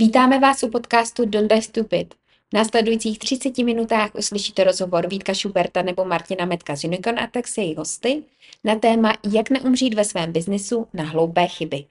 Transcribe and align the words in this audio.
Vítáme 0.00 0.38
vás 0.38 0.62
u 0.62 0.70
podcastu 0.70 1.24
Don't 1.24 1.48
Die 1.48 1.62
Stupid. 1.62 2.14
V 2.50 2.52
následujících 2.52 3.18
30 3.18 3.58
minutách 3.58 4.14
uslyšíte 4.14 4.64
rozhovor 4.64 5.08
Vítka 5.08 5.34
Šuberta 5.34 5.82
nebo 5.82 6.04
Martina 6.04 6.44
Metka 6.44 6.76
z 6.76 6.84
Unicorn 6.84 7.18
Attack 7.18 7.48
s 7.48 7.58
její 7.58 7.74
hosty 7.74 8.24
na 8.64 8.74
téma 8.74 9.12
Jak 9.32 9.50
neumřít 9.50 9.94
ve 9.94 10.04
svém 10.04 10.32
biznisu 10.32 10.86
na 10.94 11.04
hloupé 11.04 11.46
chyby. 11.46 11.84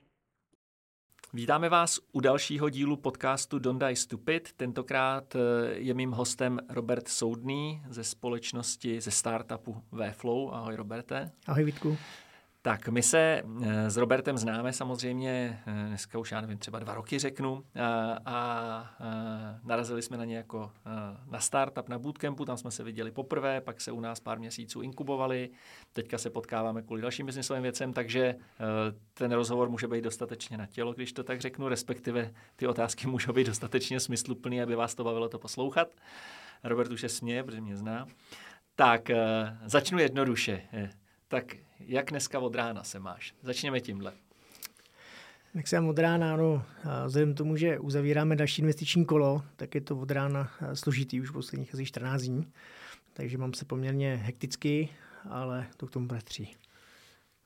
Vítáme 1.33 1.70
vás 1.70 1.99
u 2.12 2.20
dalšího 2.20 2.70
dílu 2.70 2.97
podcastu 2.97 3.59
Don't 3.59 3.83
Die 3.83 3.95
Stupid. 3.95 4.49
Tentokrát 4.57 5.35
eh, 5.35 5.39
je 5.73 5.93
mým 5.93 6.11
hostem 6.11 6.59
Robert 6.69 7.07
Soudný 7.07 7.81
ze 7.89 8.03
společnosti, 8.03 9.01
ze 9.01 9.11
startupu 9.11 9.81
Vflow. 9.91 10.53
Ahoj 10.53 10.75
Roberte. 10.75 11.31
Ahoj 11.47 11.63
Vítku. 11.63 11.97
Tak 12.68 12.88
my 12.88 13.04
se 13.04 13.43
eh, 13.61 13.89
s 13.89 13.97
Robertem 13.97 14.38
známe 14.38 14.73
samozřejmě, 14.73 15.59
eh, 15.67 15.88
dneska 15.88 16.20
už 16.20 16.31
já 16.31 16.41
nevím, 16.41 16.57
třeba 16.57 16.79
dva 16.79 16.93
roky 16.93 17.20
řeknu, 17.20 17.63
a, 17.75 18.20
a 18.25 19.59
narazili 19.63 20.02
jsme 20.02 20.17
na 20.17 20.26
ně 20.26 20.38
jako 20.38 20.71
na 21.31 21.40
startup, 21.40 21.90
na 21.90 21.99
bootcampu, 21.99 22.45
tam 22.45 22.57
jsme 22.57 22.71
se 22.71 22.84
viděli 22.84 23.12
poprvé, 23.12 23.62
pak 23.62 23.81
se 23.81 23.91
u 23.91 23.99
nás 23.99 24.20
pár 24.20 24.40
měsíců 24.40 24.81
inkubovali, 24.81 25.49
teďka 25.93 26.17
se 26.17 26.30
potkáváme 26.30 26.81
kvůli 26.81 27.02
dalším 27.02 27.26
biznisovým 27.26 27.63
věcem, 27.63 27.93
takže 27.93 28.35
ten 29.13 29.31
rozhovor 29.31 29.70
může 29.70 29.88
být 29.88 30.04
dostatečně 30.04 30.57
na 30.57 30.65
tělo, 30.65 30.93
když 30.93 31.13
to 31.13 31.23
tak 31.23 31.41
řeknu, 31.41 31.68
respektive 31.68 32.34
ty 32.55 32.68
otázky 32.68 33.07
můžou 33.07 33.34
být 33.34 33.48
dostatečně 33.48 33.99
smysluplný, 33.99 34.62
aby 34.62 34.76
vás 34.76 34.95
to 34.95 35.04
bavilo 35.04 35.29
to 35.29 35.40
poslouchat. 35.40 35.88
Robert 36.63 36.91
už 36.91 37.04
je 37.04 37.09
směje, 37.09 37.43
protože 37.43 37.62
mě 37.62 37.77
zná. 37.77 38.07
Tak, 38.76 39.09
začnu 39.65 39.99
jednoduše. 39.99 40.62
Tak 41.27 41.55
jak 41.80 42.09
dneska 42.09 42.40
od 42.40 42.55
rána 42.55 42.84
se 42.84 42.99
máš? 42.99 43.34
Začněme 43.41 43.80
tímhle. 43.80 44.13
Jak 45.54 45.68
jsem 45.68 45.88
od 45.88 45.99
rána, 45.99 46.35
no, 46.35 46.66
vzhledem 47.05 47.35
tomu, 47.35 47.58
že 47.58 47.80
uzavíráme 47.80 48.35
další 48.35 48.62
investiční 48.62 49.05
kolo, 49.05 49.44
tak 49.55 49.76
je 49.76 49.82
to 49.82 49.98
od 49.98 50.12
rána 50.12 50.52
složitý 50.73 51.21
už 51.21 51.32
posledních 51.32 51.74
asi 51.74 51.85
14 51.85 52.21
dní. 52.21 52.51
Takže 53.13 53.38
mám 53.38 53.54
se 53.54 53.66
poměrně 53.66 54.16
hekticky, 54.16 54.90
ale 55.29 55.68
to 55.77 55.88
k 55.88 55.91
tomu 55.91 56.07
patří. 56.07 56.55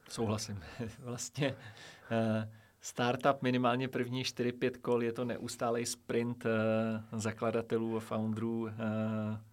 Souhlasím. 0.09 0.63
Vlastně 0.99 1.55
uh, 1.55 2.60
startup 2.81 3.41
minimálně 3.41 3.87
první 3.87 4.23
4-5 4.23 4.71
kol 4.81 5.03
je 5.03 5.13
to 5.13 5.25
neustálý 5.25 5.85
sprint 5.85 6.45
uh, 6.45 7.19
zakladatelů 7.19 7.97
a 7.97 7.99
founderů 7.99 8.61
uh, 8.61 8.69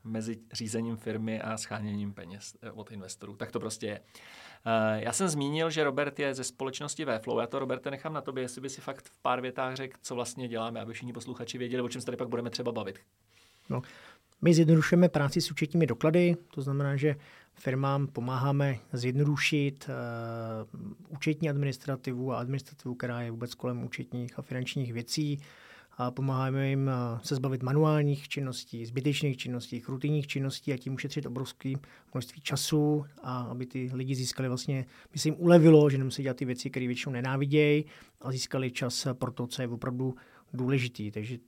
mezi 0.04 0.38
řízením 0.52 0.96
firmy 0.96 1.40
a 1.40 1.56
scháněním 1.56 2.14
peněz 2.14 2.56
uh, 2.62 2.80
od 2.80 2.92
investorů. 2.92 3.36
Tak 3.36 3.52
to 3.52 3.60
prostě 3.60 3.86
je. 3.86 4.00
Uh, 4.00 5.02
já 5.02 5.12
jsem 5.12 5.28
zmínil, 5.28 5.70
že 5.70 5.84
Robert 5.84 6.18
je 6.18 6.34
ze 6.34 6.44
společnosti 6.44 7.04
Vflow. 7.04 7.40
Já 7.40 7.46
to, 7.46 7.58
Roberte, 7.58 7.90
nechám 7.90 8.12
na 8.12 8.20
tobě, 8.20 8.44
jestli 8.44 8.60
by 8.60 8.70
si 8.70 8.80
fakt 8.80 9.08
v 9.08 9.18
pár 9.22 9.40
větách 9.40 9.76
řekl, 9.76 9.98
co 10.02 10.14
vlastně 10.14 10.48
děláme, 10.48 10.80
aby 10.80 10.92
všichni 10.92 11.12
posluchači 11.12 11.58
věděli, 11.58 11.82
o 11.82 11.88
čem 11.88 12.00
se 12.00 12.04
tady 12.04 12.16
pak 12.16 12.28
budeme 12.28 12.50
třeba 12.50 12.72
bavit. 12.72 12.98
No, 13.68 13.82
my 14.42 14.55
zjednodušujeme 14.55 15.08
práci 15.08 15.41
s 15.41 15.50
účetními 15.50 15.86
doklady, 15.86 16.36
to 16.55 16.62
znamená, 16.62 16.97
že 16.97 17.17
firmám 17.55 18.06
pomáháme 18.06 18.78
zjednodušit 18.92 19.91
uh, 19.91 21.17
účetní 21.17 21.50
administrativu 21.50 22.33
a 22.33 22.39
administrativu, 22.39 22.95
která 22.95 23.20
je 23.20 23.30
vůbec 23.30 23.55
kolem 23.55 23.84
účetních 23.84 24.39
a 24.39 24.42
finančních 24.42 24.92
věcí. 24.92 25.41
A 26.00 26.11
pomáháme 26.11 26.69
jim 26.69 26.86
uh, 26.86 27.20
se 27.22 27.34
zbavit 27.34 27.62
manuálních 27.62 28.28
činností, 28.28 28.86
zbytečných 28.86 29.36
činností, 29.36 29.83
rutinních 29.89 30.27
činností 30.27 30.73
a 30.73 30.77
tím 30.77 30.95
ušetřit 30.95 31.27
obrovské 31.27 31.73
množství 32.14 32.41
času 32.41 33.05
a 33.23 33.42
aby 33.42 33.67
ty 33.67 33.91
lidi 33.92 34.14
získali 34.14 34.48
vlastně, 34.48 34.86
by 35.12 35.19
se 35.19 35.28
jim 35.28 35.36
ulevilo, 35.39 35.91
že 35.91 35.98
nemusí 35.98 36.23
dělat 36.23 36.36
ty 36.36 36.45
věci, 36.45 36.70
které 36.70 36.86
většinou 36.86 37.12
nenávidějí 37.12 37.84
a 38.20 38.33
získali 38.33 38.70
čas 38.70 39.06
pro 39.12 39.33
to, 39.33 39.47
co 39.47 39.62
je 39.62 39.69
opravdu 39.69 40.14
důležitý. 40.52 41.10
Takže 41.10 41.38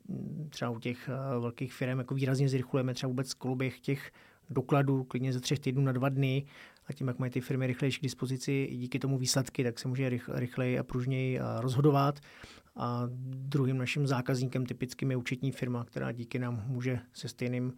třeba 0.48 0.70
u 0.70 0.78
těch 0.78 1.08
uh, 1.08 1.42
velkých 1.42 1.72
firm 1.72 1.98
jako 1.98 2.14
výrazně 2.14 2.48
zrychlujeme 2.48 2.94
třeba 2.94 3.08
vůbec 3.08 3.34
koloběh 3.34 3.80
těch 3.80 4.12
dokladů, 4.50 5.04
klidně 5.04 5.32
ze 5.32 5.40
třech 5.40 5.58
týdnů 5.58 5.82
na 5.82 5.92
dva 5.92 6.08
dny 6.08 6.46
a 6.86 6.92
tím, 6.92 7.08
jak 7.08 7.18
mají 7.18 7.32
ty 7.32 7.40
firmy 7.40 7.66
rychlejší 7.66 7.98
k 7.98 8.02
dispozici 8.02 8.68
díky 8.72 8.98
tomu 8.98 9.18
výsledky, 9.18 9.64
tak 9.64 9.78
se 9.78 9.88
může 9.88 10.10
rychleji 10.28 10.78
a 10.78 10.82
pružněji 10.82 11.40
rozhodovat. 11.58 12.20
A 12.76 13.02
druhým 13.24 13.78
naším 13.78 14.06
zákazníkem 14.06 14.66
typickým 14.66 15.10
je 15.10 15.16
účetní 15.16 15.52
firma, 15.52 15.84
která 15.84 16.12
díky 16.12 16.38
nám 16.38 16.64
může 16.66 17.00
se 17.12 17.28
stejným 17.28 17.72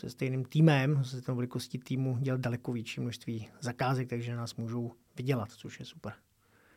se 0.00 0.10
stejným 0.10 0.44
týmem, 0.44 1.04
se 1.04 1.20
stejnou 1.20 1.36
velikostí 1.36 1.78
týmu 1.78 2.18
dělat 2.20 2.40
daleko 2.40 2.72
větší 2.72 3.00
množství 3.00 3.48
zakázek, 3.60 4.08
takže 4.08 4.36
nás 4.36 4.54
můžou 4.56 4.92
vydělat, 5.16 5.52
což 5.52 5.80
je 5.80 5.86
super. 5.86 6.12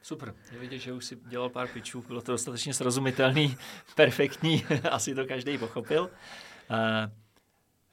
Super, 0.02 0.36
je 0.52 0.60
vidět, 0.60 0.78
že 0.78 0.94
už 0.94 1.06
si 1.06 1.18
dělal 1.28 1.50
pár 1.50 1.68
pičů, 1.68 2.04
bylo 2.08 2.22
to 2.22 2.32
dostatečně 2.32 2.74
srozumitelný, 2.74 3.58
perfektní, 3.96 4.66
asi 4.92 5.16
to 5.16 5.26
každý 5.26 5.58
pochopil. 5.58 6.10
Uh, 6.70 7.12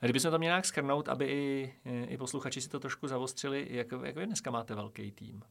Kdybychom 0.00 0.30
to 0.30 0.38
měli 0.38 0.50
nějak 0.50 0.64
skrnout, 0.64 1.08
aby 1.08 1.26
i, 1.26 1.72
i 2.08 2.16
posluchači 2.16 2.60
si 2.60 2.68
to 2.68 2.80
trošku 2.80 3.08
zavostřili, 3.08 3.66
jak, 3.70 3.86
jak 4.04 4.16
vy 4.16 4.26
dneska 4.26 4.50
máte 4.50 4.74
velký 4.74 5.12
tým? 5.12 5.42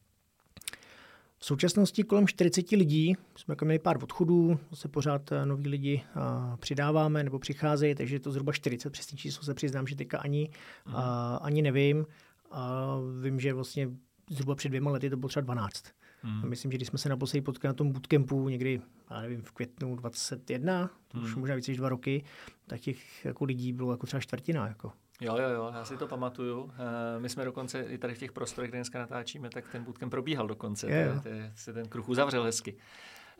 V 1.37 1.45
současnosti 1.45 2.03
kolem 2.03 2.27
40 2.27 2.71
lidí, 2.71 3.15
jsme 3.35 3.51
jako 3.51 3.65
měli 3.65 3.79
pár 3.79 4.03
odchodů, 4.03 4.59
zase 4.69 4.87
pořád 4.87 5.31
eh, 5.31 5.45
noví 5.45 5.69
lidi 5.69 6.03
a, 6.15 6.57
přidáváme 6.57 7.23
nebo 7.23 7.39
přicházejí, 7.39 7.95
takže 7.95 8.15
je 8.15 8.19
to 8.19 8.31
zhruba 8.31 8.53
40, 8.53 8.89
přesně 8.89 9.17
číslo 9.17 9.43
se 9.43 9.53
přiznám, 9.53 9.87
že 9.87 9.95
teďka 9.95 10.17
ani, 10.17 10.49
mm. 10.85 10.95
a, 10.95 11.35
ani 11.35 11.61
nevím. 11.61 12.05
A 12.51 12.95
vím, 13.21 13.39
že 13.39 13.53
vlastně 13.53 13.89
zhruba 14.29 14.55
před 14.55 14.69
dvěma 14.69 14.91
lety 14.91 15.09
to 15.09 15.17
bylo 15.17 15.29
třeba 15.29 15.43
12. 15.43 15.85
Hmm. 16.21 16.49
Myslím, 16.49 16.71
že 16.71 16.77
když 16.77 16.87
jsme 16.87 16.99
se 16.99 17.09
naposledy 17.09 17.41
potkali 17.41 17.69
na 17.69 17.73
tom 17.73 17.91
bootcampu 17.91 18.49
někdy, 18.49 18.81
já 19.11 19.21
nevím, 19.21 19.41
v 19.41 19.51
květnu 19.51 19.95
21, 19.95 20.89
to 21.07 21.17
hmm. 21.17 21.25
už 21.25 21.35
možná 21.35 21.55
více 21.55 21.71
než 21.71 21.77
dva 21.77 21.89
roky, 21.89 22.23
tak 22.67 22.79
těch 22.79 23.25
jako 23.25 23.45
lidí 23.45 23.73
bylo 23.73 23.91
jako 23.91 24.07
třeba 24.07 24.21
čtvrtina. 24.21 24.67
Jako. 24.67 24.91
Jo, 25.21 25.37
jo, 25.37 25.49
jo, 25.49 25.71
já 25.73 25.85
si 25.85 25.97
to 25.97 26.07
pamatuju. 26.07 26.71
Eh, 26.73 27.19
my 27.19 27.29
jsme 27.29 27.45
dokonce 27.45 27.81
i 27.81 27.97
tady 27.97 28.15
v 28.15 28.17
těch 28.17 28.31
prostorech, 28.31 28.69
kde 28.69 28.77
dneska 28.77 28.99
natáčíme, 28.99 29.49
tak 29.49 29.65
ten 29.71 29.83
bootcamp 29.83 30.11
probíhal 30.11 30.47
dokonce. 30.47 30.91
Je, 30.91 31.19
to, 31.23 31.29
se 31.55 31.73
ten 31.73 31.87
kruh 31.87 32.09
uzavřel 32.09 32.43
hezky. 32.43 32.75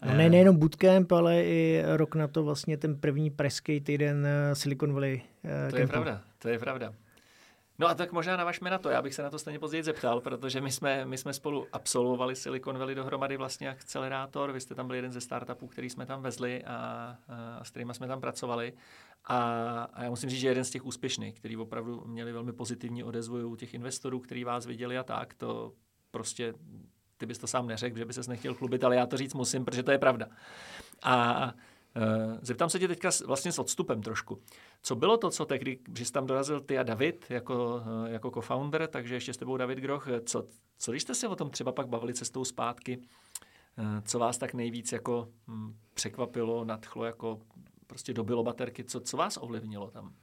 No 0.06 0.14
ne, 0.14 0.30
nejenom 0.30 0.58
bootcamp, 0.58 1.12
ale 1.12 1.44
i 1.44 1.84
rok 1.96 2.16
na 2.16 2.28
to 2.28 2.44
vlastně 2.44 2.78
ten 2.78 3.00
první 3.00 3.30
preský 3.30 3.82
týden 3.82 4.26
eh, 4.26 4.56
Silicon 4.56 4.94
Valley. 4.94 5.22
To 5.42 5.48
campu. 5.50 5.78
je 5.78 5.88
pravda, 5.88 6.22
to 6.40 6.50
je 6.50 6.60
pravda. 6.60 6.94
No 7.80 7.88
a 7.88 7.94
tak 7.94 8.12
možná 8.12 8.38
navažme 8.38 8.70
na 8.70 8.78
to, 8.78 8.90
já 8.90 9.02
bych 9.02 9.14
se 9.14 9.24
na 9.24 9.30
to 9.30 9.40
stejně 9.40 9.60
později 9.60 9.84
zeptal, 9.84 10.22
protože 10.22 10.62
my 10.62 10.72
jsme, 10.72 11.06
my 11.06 11.18
jsme 11.18 11.34
spolu 11.34 11.68
absolvovali 11.72 12.36
Silicon 12.36 12.78
Valley 12.78 12.96
dohromady 12.96 13.38
vlastně 13.38 13.70
akcelerátor, 13.70 14.52
vy 14.52 14.62
jste 14.62 14.76
tam 14.76 14.88
byl 14.88 14.96
jeden 14.96 15.12
ze 15.12 15.22
startupů, 15.22 15.68
který 15.68 15.90
jsme 15.90 16.06
tam 16.06 16.22
vezli 16.22 16.64
a, 16.64 16.76
a 17.58 17.64
s 17.64 17.70
kterými 17.70 17.94
jsme 17.94 18.08
tam 18.08 18.22
pracovali. 18.22 18.74
A, 19.26 19.40
a 19.94 20.04
já 20.04 20.10
musím 20.10 20.30
říct, 20.30 20.40
že 20.40 20.48
jeden 20.48 20.64
z 20.64 20.70
těch 20.70 20.86
úspěšných, 20.86 21.36
který 21.36 21.58
opravdu 21.58 22.04
měli 22.06 22.32
velmi 22.32 22.54
pozitivní 22.54 23.04
odezvu 23.04 23.48
u 23.48 23.56
těch 23.56 23.74
investorů, 23.74 24.20
který 24.20 24.44
vás 24.44 24.66
viděli 24.66 24.98
a 24.98 25.04
tak, 25.04 25.34
to 25.34 25.74
prostě 26.12 26.54
ty 27.18 27.26
bys 27.26 27.38
to 27.38 27.48
sám 27.48 27.68
neřekl, 27.68 27.98
že 27.98 28.06
by 28.06 28.14
ses 28.14 28.28
nechtěl 28.28 28.54
chlubit, 28.54 28.84
ale 28.84 28.96
já 28.96 29.06
to 29.06 29.18
říct 29.18 29.34
musím, 29.34 29.66
protože 29.66 29.84
to 29.84 29.92
je 29.92 29.98
pravda. 29.98 30.28
A 31.04 31.54
Eh, 31.98 32.38
zeptám 32.42 32.70
se 32.70 32.80
tě 32.80 32.88
teďka 32.88 33.10
vlastně 33.26 33.52
s 33.52 33.60
odstupem 33.60 34.02
trošku. 34.02 34.42
Co 34.86 34.96
bylo 34.96 35.18
to, 35.18 35.30
co 35.30 35.46
tehdy, 35.46 35.80
když 35.84 36.12
tam 36.12 36.28
dorazil 36.28 36.60
ty 36.62 36.78
a 36.78 36.84
David 36.84 37.26
jako, 37.30 37.84
eh, 38.08 38.12
jako 38.12 38.32
co-founder, 38.32 38.88
takže 38.88 39.16
ještě 39.16 39.34
s 39.34 39.38
tebou 39.38 39.58
David 39.58 39.80
Groch, 39.80 40.08
eh, 40.08 40.22
co, 40.22 40.46
co 40.78 40.92
když 40.92 41.04
jste 41.04 41.16
se 41.16 41.28
o 41.28 41.36
tom 41.36 41.50
třeba 41.50 41.72
pak 41.72 41.88
bavili 41.88 42.14
cestou 42.14 42.46
zpátky, 42.46 43.00
co 44.06 44.20
vás 44.20 44.38
tak 44.38 44.54
nejvíc 44.54 44.92
jako 44.92 45.28
hm, 45.48 45.76
překvapilo, 45.94 46.66
nadchlo, 46.66 47.06
jako 47.06 47.40
prostě 47.88 48.14
dobilo 48.14 48.44
baterky, 48.44 48.84
co, 48.84 49.00
co 49.00 49.18
vás 49.18 49.38
ovlivnilo 49.42 49.92
tam? 49.92 50.14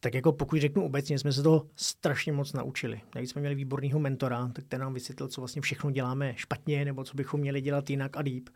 Tak 0.00 0.14
jako 0.14 0.32
pokud 0.32 0.60
řeknu 0.60 0.84
obecně, 0.84 1.18
jsme 1.18 1.32
se 1.32 1.42
toho 1.42 1.66
strašně 1.76 2.32
moc 2.32 2.52
naučili. 2.52 3.00
Navíc 3.14 3.30
jsme 3.30 3.40
měli 3.40 3.54
výborného 3.54 3.98
mentora, 3.98 4.50
tak 4.52 4.64
ten 4.68 4.80
nám 4.80 4.94
vysvětlil, 4.94 5.28
co 5.28 5.40
vlastně 5.40 5.62
všechno 5.62 5.90
děláme 5.90 6.34
špatně, 6.36 6.84
nebo 6.84 7.04
co 7.04 7.16
bychom 7.16 7.40
měli 7.40 7.60
dělat 7.60 7.90
jinak 7.90 8.16
a 8.16 8.20
líp 8.20 8.48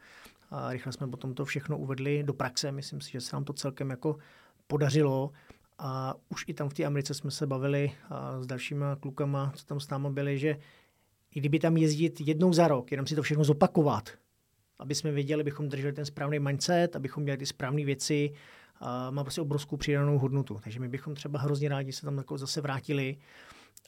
a 0.51 0.73
rychle 0.73 0.93
jsme 0.93 1.09
potom 1.09 1.35
to 1.35 1.45
všechno 1.45 1.79
uvedli 1.79 2.23
do 2.23 2.35
praxe. 2.35 2.73
Myslím 2.73 3.01
si, 3.01 3.11
že 3.11 3.21
se 3.21 3.37
nám 3.37 3.45
to 3.45 3.53
celkem 3.53 3.91
jako 3.91 4.17
podařilo. 4.71 5.31
A 5.79 6.15
už 6.29 6.45
i 6.49 6.55
tam 6.55 6.69
v 6.69 6.75
té 6.75 6.85
Americe 6.85 7.15
jsme 7.15 7.31
se 7.31 7.47
bavili 7.47 7.93
a 8.11 8.43
s 8.43 8.47
dalšíma 8.47 8.97
klukama, 8.97 9.53
co 9.55 9.65
tam 9.65 9.81
s 9.81 9.89
námi 9.89 10.09
byli, 10.11 10.39
že 10.39 10.57
i 11.35 11.41
kdyby 11.41 11.59
tam 11.59 11.77
jezdit 11.77 12.21
jednou 12.21 12.53
za 12.53 12.69
rok, 12.69 12.91
jenom 12.91 13.07
si 13.07 13.17
to 13.17 13.23
všechno 13.23 13.45
zopakovat, 13.45 14.11
aby 14.79 14.95
jsme 14.95 15.13
věděli, 15.13 15.41
abychom 15.41 15.69
drželi 15.69 15.93
ten 15.93 16.05
správný 16.05 16.39
mindset, 16.39 16.97
abychom 16.97 17.23
měli 17.23 17.39
ty 17.39 17.47
správné 17.47 17.85
věci, 17.85 18.33
a 18.81 19.11
má 19.11 19.25
prostě 19.25 19.41
obrovskou 19.41 19.77
přidanou 19.77 20.19
hodnotu. 20.19 20.59
Takže 20.63 20.81
my 20.81 20.89
bychom 20.89 21.15
třeba 21.15 21.39
hrozně 21.39 21.69
rádi 21.69 21.93
se 21.93 22.03
tam 22.03 22.19
jako 22.19 22.39
zase 22.39 22.61
vrátili. 22.61 23.17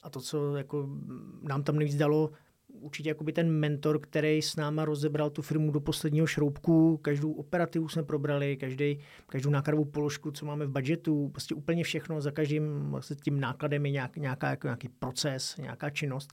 A 0.03 0.11
to, 0.11 0.21
co 0.21 0.57
jako 0.57 0.89
nám 1.43 1.63
tam 1.63 1.77
nejvíc 1.77 1.97
dalo, 1.97 2.31
určitě 2.81 3.09
jakoby 3.09 3.33
ten 3.33 3.51
mentor, 3.51 4.01
který 4.01 4.43
s 4.43 4.57
náma 4.57 4.85
rozebral 4.85 5.31
tu 5.31 5.43
firmu 5.43 5.73
do 5.73 5.81
posledního 5.81 6.27
šroubku, 6.27 6.97
každou 6.97 7.33
operativu 7.33 7.89
jsme 7.89 8.03
probrali, 8.03 8.57
každý, 8.57 8.99
každou 9.27 9.51
nákladovou 9.51 9.85
položku, 9.85 10.31
co 10.31 10.47
máme 10.47 10.67
v 10.67 10.71
budgetu, 10.71 11.29
prostě 11.29 11.55
úplně 11.55 11.85
všechno, 11.85 12.21
za 12.21 12.31
každým 12.31 12.91
vlastně 12.91 13.17
tím 13.17 13.41
nákladem 13.41 13.87
je 13.87 13.93
nějak, 13.93 14.17
nějaká, 14.17 14.51
jako 14.51 14.67
nějaký 14.67 14.89
proces, 14.89 15.57
nějaká 15.57 15.91
činnost. 15.91 16.33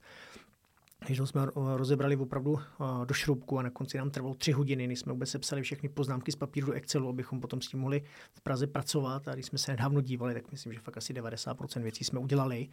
To 1.18 1.28
jsme 1.28 1.42
rozebrali 1.76 2.16
opravdu 2.16 2.60
do 3.06 3.14
šroubku 3.14 3.60
a 3.60 3.62
na 3.62 3.70
konci 3.70 3.98
nám 3.98 4.10
trvalo 4.10 4.34
tři 4.34 4.52
hodiny, 4.52 4.88
než 4.88 5.00
jsme 5.00 5.14
vůbec 5.14 5.30
sepsali 5.30 5.62
všechny 5.62 5.90
poznámky 5.90 6.32
z 6.32 6.36
papíru 6.36 6.68
do 6.68 6.74
Excelu, 6.74 7.10
abychom 7.10 7.40
potom 7.40 7.62
s 7.62 7.68
tím 7.68 7.80
mohli 7.80 8.04
v 8.34 8.42
Praze 8.42 8.68
pracovat. 8.68 9.28
A 9.28 9.34
když 9.34 9.46
jsme 9.46 9.58
se 9.58 9.72
nedávno 9.72 10.02
dívali, 10.02 10.34
tak 10.34 10.52
myslím, 10.52 10.74
že 10.74 10.80
fakt 10.80 10.98
asi 10.98 11.14
90% 11.14 11.82
věcí 11.82 12.04
jsme 12.04 12.20
udělali. 12.20 12.68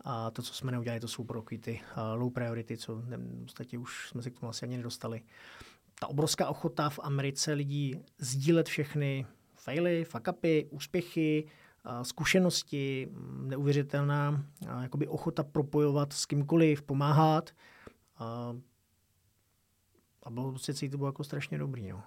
A 0.00 0.30
to, 0.30 0.42
co 0.42 0.54
jsme 0.54 0.72
neudělali, 0.72 1.00
to 1.00 1.08
jsou 1.08 1.24
pro 1.24 1.42
ty 1.60 1.80
low 2.14 2.32
priority, 2.32 2.76
co 2.76 2.94
v 2.94 3.42
podstatě 3.42 3.78
už 3.78 4.08
jsme 4.08 4.22
se 4.22 4.30
k 4.30 4.40
tomu 4.40 4.50
asi 4.50 4.66
ani 4.66 4.76
nedostali. 4.76 5.22
Ta 6.00 6.06
obrovská 6.06 6.48
ochota 6.48 6.90
v 6.90 7.00
Americe 7.02 7.52
lidí 7.52 8.00
sdílet 8.18 8.68
všechny 8.68 9.26
faily, 9.54 10.04
fuck 10.04 10.28
upy, 10.28 10.68
úspěchy, 10.70 11.46
zkušenosti, 12.02 13.08
neuvěřitelná 13.42 14.44
jakoby 14.82 15.08
ochota 15.08 15.42
propojovat 15.42 16.12
s 16.12 16.26
kýmkoliv, 16.26 16.82
pomáhat. 16.82 17.50
A, 18.22 18.56
a 20.22 20.30
bylo 20.30 20.50
prostě 20.50 20.88
to 20.90 20.96
bylo 20.96 21.08
jako 21.08 21.24
strašně 21.24 21.58
dobrý. 21.58 21.88
No. 21.88 22.02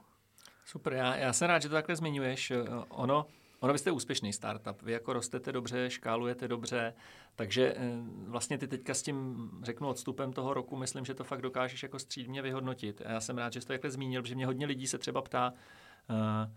Super, 0.65 0.93
já, 0.93 1.15
já 1.15 1.33
jsem 1.33 1.47
rád, 1.47 1.61
že 1.61 1.69
to 1.69 1.75
takhle 1.75 1.95
zmiňuješ. 1.95 2.51
Ono, 2.89 3.25
ono 3.59 3.73
vy 3.73 3.79
jste 3.79 3.91
úspěšný 3.91 4.33
startup, 4.33 4.81
vy 4.81 4.91
jako 4.91 5.13
rostete 5.13 5.51
dobře, 5.51 5.89
škálujete 5.89 6.47
dobře, 6.47 6.93
takže 7.35 7.73
eh, 7.77 7.91
vlastně 8.27 8.57
ty 8.57 8.67
teďka 8.67 8.93
s 8.93 9.01
tím, 9.01 9.49
řeknu 9.63 9.87
odstupem 9.87 10.33
toho 10.33 10.53
roku, 10.53 10.75
myslím, 10.75 11.05
že 11.05 11.13
to 11.13 11.23
fakt 11.23 11.41
dokážeš 11.41 11.83
jako 11.83 11.99
střídmě 11.99 12.41
vyhodnotit. 12.41 13.01
Já 13.05 13.19
jsem 13.19 13.37
rád, 13.37 13.53
že 13.53 13.61
jsi 13.61 13.67
to 13.67 13.73
takhle 13.73 13.91
zmínil, 13.91 14.21
protože 14.21 14.35
mě 14.35 14.45
hodně 14.45 14.65
lidí 14.65 14.87
se 14.87 14.97
třeba 14.97 15.21
ptá, 15.21 15.53
uh, 16.09 16.51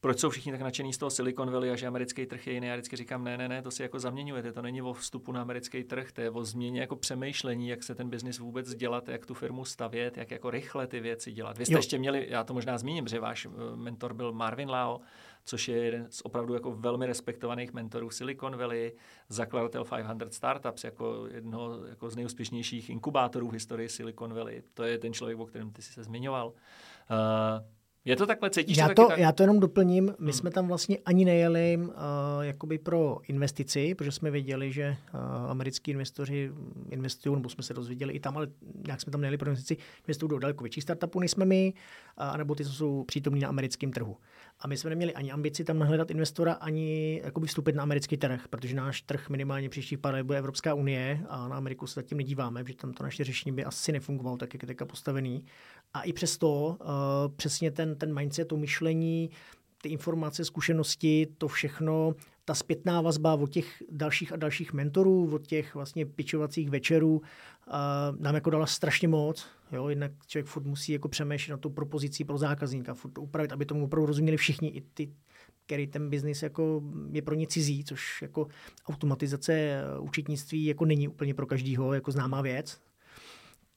proč 0.00 0.18
jsou 0.18 0.30
všichni 0.30 0.52
tak 0.52 0.60
nadšení 0.60 0.92
z 0.92 0.98
toho 0.98 1.10
Silicon 1.10 1.50
Valley 1.50 1.70
a 1.70 1.76
že 1.76 1.86
americký 1.86 2.26
trh 2.26 2.46
je 2.46 2.52
jiný. 2.52 2.66
Já 2.66 2.74
vždycky 2.74 2.96
říkám, 2.96 3.24
ne, 3.24 3.38
ne, 3.38 3.48
ne, 3.48 3.62
to 3.62 3.70
si 3.70 3.82
jako 3.82 3.98
zaměňujete, 3.98 4.52
to 4.52 4.62
není 4.62 4.82
o 4.82 4.92
vstupu 4.92 5.32
na 5.32 5.42
americký 5.42 5.84
trh, 5.84 6.12
to 6.12 6.20
je 6.20 6.30
o 6.30 6.44
změně 6.44 6.80
jako 6.80 6.96
přemýšlení, 6.96 7.68
jak 7.68 7.82
se 7.82 7.94
ten 7.94 8.10
biznis 8.10 8.38
vůbec 8.38 8.74
dělat, 8.74 9.08
jak 9.08 9.26
tu 9.26 9.34
firmu 9.34 9.64
stavět, 9.64 10.16
jak 10.16 10.30
jako 10.30 10.50
rychle 10.50 10.86
ty 10.86 11.00
věci 11.00 11.32
dělat. 11.32 11.58
Vy 11.58 11.66
jste 11.66 11.74
jo. 11.74 11.78
ještě 11.78 11.98
měli, 11.98 12.26
já 12.30 12.44
to 12.44 12.54
možná 12.54 12.78
zmíním, 12.78 13.08
že 13.08 13.20
váš 13.20 13.46
eh, 13.46 13.76
mentor 13.76 14.14
byl 14.14 14.32
Marvin 14.32 14.70
Lao, 14.70 15.00
což 15.44 15.68
je 15.68 15.76
jeden 15.76 16.06
z 16.10 16.20
opravdu 16.24 16.54
jako 16.54 16.72
velmi 16.72 17.06
respektovaných 17.06 17.72
mentorů 17.72 18.10
Silicon 18.10 18.56
Valley, 18.56 18.92
zakladatel 19.28 19.84
500 19.84 20.34
Startups, 20.34 20.84
jako 20.84 21.26
jednoho 21.30 21.86
jako 21.86 22.10
z 22.10 22.16
nejúspěšnějších 22.16 22.90
inkubátorů 22.90 23.48
v 23.48 23.52
historii 23.52 23.88
Silicon 23.88 24.34
Valley. 24.34 24.62
To 24.74 24.82
je 24.84 24.98
ten 24.98 25.12
člověk, 25.12 25.38
o 25.38 25.46
kterém 25.46 25.70
ty 25.70 25.82
jsi 25.82 25.92
se 25.92 26.04
zmiňoval. 26.04 26.48
Uh, 26.48 27.79
je 28.04 28.16
to 28.16 28.26
takhle, 28.26 28.50
cítíš 28.50 28.76
já 28.76 28.88
to, 28.88 28.94
to 28.94 29.08
tak? 29.08 29.18
Já 29.18 29.32
to 29.32 29.42
jenom 29.42 29.60
doplním. 29.60 30.04
My 30.04 30.14
hmm. 30.18 30.32
jsme 30.32 30.50
tam 30.50 30.68
vlastně 30.68 30.98
ani 31.04 31.24
nejeli 31.24 31.78
uh, 31.82 31.92
jakoby 32.40 32.78
pro 32.78 33.18
investici, 33.28 33.94
protože 33.94 34.12
jsme 34.12 34.30
věděli, 34.30 34.72
že 34.72 34.96
uh, 35.14 35.20
americký 35.50 35.90
investoři 35.90 36.50
investují, 36.88 37.36
nebo 37.36 37.48
jsme 37.48 37.62
se 37.62 37.74
dozvěděli 37.74 38.12
i 38.12 38.20
tam, 38.20 38.36
ale 38.36 38.48
nějak 38.86 39.00
jsme 39.00 39.12
tam 39.12 39.20
nejeli 39.20 39.38
pro 39.38 39.50
investici, 39.50 39.76
investují 40.04 40.30
do 40.30 40.38
daleko 40.38 40.64
větších 40.64 40.82
startupů, 40.82 41.20
než 41.20 41.30
jsme 41.30 41.44
my, 41.44 41.72
uh, 41.72 42.24
anebo 42.24 42.54
ty, 42.54 42.64
co 42.64 42.72
jsou 42.72 43.04
přítomní 43.04 43.40
na 43.40 43.48
americkém 43.48 43.92
trhu. 43.92 44.16
A 44.60 44.68
my 44.68 44.76
jsme 44.76 44.90
neměli 44.90 45.14
ani 45.14 45.32
ambici 45.32 45.64
tam 45.64 45.78
nahledat 45.78 46.10
investora, 46.10 46.52
ani 46.52 47.20
jakoby 47.24 47.46
vstoupit 47.46 47.74
na 47.74 47.82
americký 47.82 48.16
trh, 48.16 48.48
protože 48.48 48.76
náš 48.76 49.02
trh 49.02 49.28
minimálně 49.28 49.68
příštích 49.68 49.98
pár 49.98 50.14
let 50.14 50.22
bude 50.22 50.38
Evropská 50.38 50.74
unie 50.74 51.20
a 51.28 51.48
na 51.48 51.56
Ameriku 51.56 51.86
se 51.86 51.94
zatím 51.94 52.18
nedíváme, 52.18 52.64
protože 52.64 52.76
tam 52.76 52.92
to 52.92 53.02
naše 53.02 53.24
řešení 53.24 53.54
by 53.54 53.64
asi 53.64 53.92
nefungovalo 53.92 54.36
tak, 54.36 54.54
jak 54.54 54.62
je 54.62 54.66
teďka 54.66 54.84
postavený. 54.84 55.44
A 55.94 56.02
i 56.02 56.12
přesto 56.12 56.66
uh, 56.66 56.76
přesně 57.36 57.70
ten, 57.70 57.96
ten 57.96 58.14
mindset, 58.14 58.48
to 58.48 58.56
myšlení, 58.56 59.30
ty 59.82 59.88
informace, 59.88 60.44
zkušenosti, 60.44 61.26
to 61.38 61.48
všechno, 61.48 62.14
ta 62.50 62.54
zpětná 62.54 63.00
vazba 63.00 63.34
od 63.34 63.50
těch 63.50 63.82
dalších 63.90 64.32
a 64.32 64.36
dalších 64.36 64.72
mentorů, 64.72 65.34
od 65.34 65.46
těch 65.46 65.74
vlastně 65.74 66.06
pičovacích 66.06 66.70
večerů 66.70 67.12
uh, 67.16 67.22
nám 68.18 68.34
jako 68.34 68.50
dala 68.50 68.66
strašně 68.66 69.08
moc. 69.08 69.46
Jo? 69.72 69.88
Jednak 69.88 70.12
člověk 70.26 70.46
furt 70.46 70.64
musí 70.64 70.92
jako 70.92 71.08
přemýšlet 71.08 71.52
na 71.52 71.58
tu 71.58 71.70
propozici 71.70 72.24
pro 72.24 72.38
zákazníka, 72.38 72.94
furt 72.94 73.18
upravit, 73.18 73.52
aby 73.52 73.66
tomu 73.66 73.84
opravdu 73.84 74.06
rozuměli 74.06 74.36
všichni, 74.36 74.68
i 74.68 74.80
ty, 74.80 75.12
který 75.66 75.86
ten 75.86 76.10
biznis 76.10 76.42
jako 76.42 76.82
je 77.12 77.22
pro 77.22 77.34
ně 77.34 77.46
cizí, 77.46 77.84
což 77.84 78.22
jako 78.22 78.46
automatizace 78.88 79.52
eh, 79.52 79.98
účetnictví 79.98 80.64
jako 80.64 80.84
není 80.84 81.08
úplně 81.08 81.34
pro 81.34 81.46
každýho 81.46 81.94
jako 81.94 82.12
známá 82.12 82.40
věc 82.42 82.80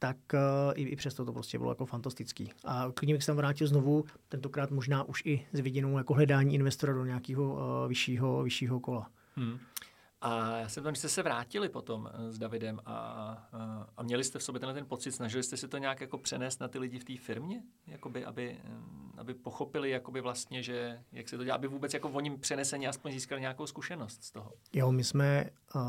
tak 0.04 0.18
uh, 0.34 0.40
i, 0.76 0.82
i 0.84 0.96
přesto 0.96 1.26
to 1.26 1.34
prostě 1.34 1.58
bylo 1.58 1.72
jako 1.72 1.86
fantastický. 1.86 2.52
A 2.66 2.88
klidně 2.94 3.16
bych 3.16 3.24
se 3.24 3.28
tam 3.28 3.38
vrátil 3.38 3.68
znovu, 3.68 4.06
tentokrát 4.30 4.72
možná 4.72 5.04
už 5.04 5.22
i 5.26 5.46
s 5.54 5.60
viděnou 5.60 5.98
jako 5.98 6.14
hledání 6.14 6.56
investora 6.56 6.94
do 6.94 7.06
nějakého 7.06 7.54
uh, 7.54 7.60
vyššího, 7.88 8.44
vyššího 8.44 8.80
kola. 8.80 9.10
Hmm. 9.36 9.60
A 10.22 10.58
já 10.58 10.70
jsem 10.70 10.84
tam, 10.84 10.92
když 10.92 11.00
jste 11.00 11.10
se 11.10 11.24
vrátili 11.24 11.70
potom 11.70 12.10
eh, 12.14 12.32
s 12.32 12.38
Davidem 12.40 12.80
a, 12.86 12.94
a, 12.94 13.88
a 13.98 14.04
měli 14.04 14.24
jste 14.24 14.40
v 14.40 14.44
sobě 14.44 14.60
tenhle 14.60 14.74
ten 14.74 14.86
pocit, 14.86 15.12
snažili 15.12 15.44
jste 15.44 15.58
se 15.58 15.68
to 15.68 15.78
nějak 15.78 16.02
jako 16.02 16.18
přenést 16.18 16.60
na 16.60 16.68
ty 16.68 16.80
lidi 16.80 17.00
v 17.00 17.04
té 17.04 17.18
firmě, 17.18 17.64
jakoby, 17.88 18.26
aby, 18.26 18.58
aby 19.18 19.34
pochopili 19.34 19.90
jakoby 19.90 20.22
vlastně, 20.22 20.64
že 20.64 21.00
jak 21.12 21.30
se 21.30 21.38
to 21.38 21.44
dělá, 21.44 21.56
aby 21.56 21.68
vůbec 21.68 21.94
jako 21.94 22.10
oni 22.10 22.38
přenesení 22.38 22.88
aspoň 22.88 23.12
získali 23.12 23.42
nějakou 23.42 23.68
zkušenost 23.68 24.24
z 24.24 24.32
toho. 24.32 24.52
Jo, 24.74 24.92
my 24.92 25.04
jsme 25.04 25.50
uh, 25.76 25.82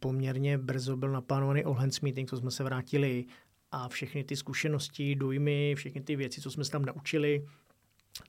poměrně 0.00 0.58
brzo 0.58 0.96
byl 0.96 1.10
naplánovaný 1.10 1.64
all 1.64 1.74
hands 1.74 2.00
meeting, 2.00 2.30
co 2.30 2.36
jsme 2.36 2.50
se 2.50 2.64
vrátili 2.64 3.24
a 3.72 3.88
všechny 3.88 4.24
ty 4.24 4.36
zkušenosti, 4.36 5.14
dojmy, 5.14 5.74
všechny 5.76 6.00
ty 6.00 6.16
věci, 6.16 6.40
co 6.40 6.50
jsme 6.50 6.64
se 6.64 6.70
tam 6.70 6.84
naučili, 6.84 7.46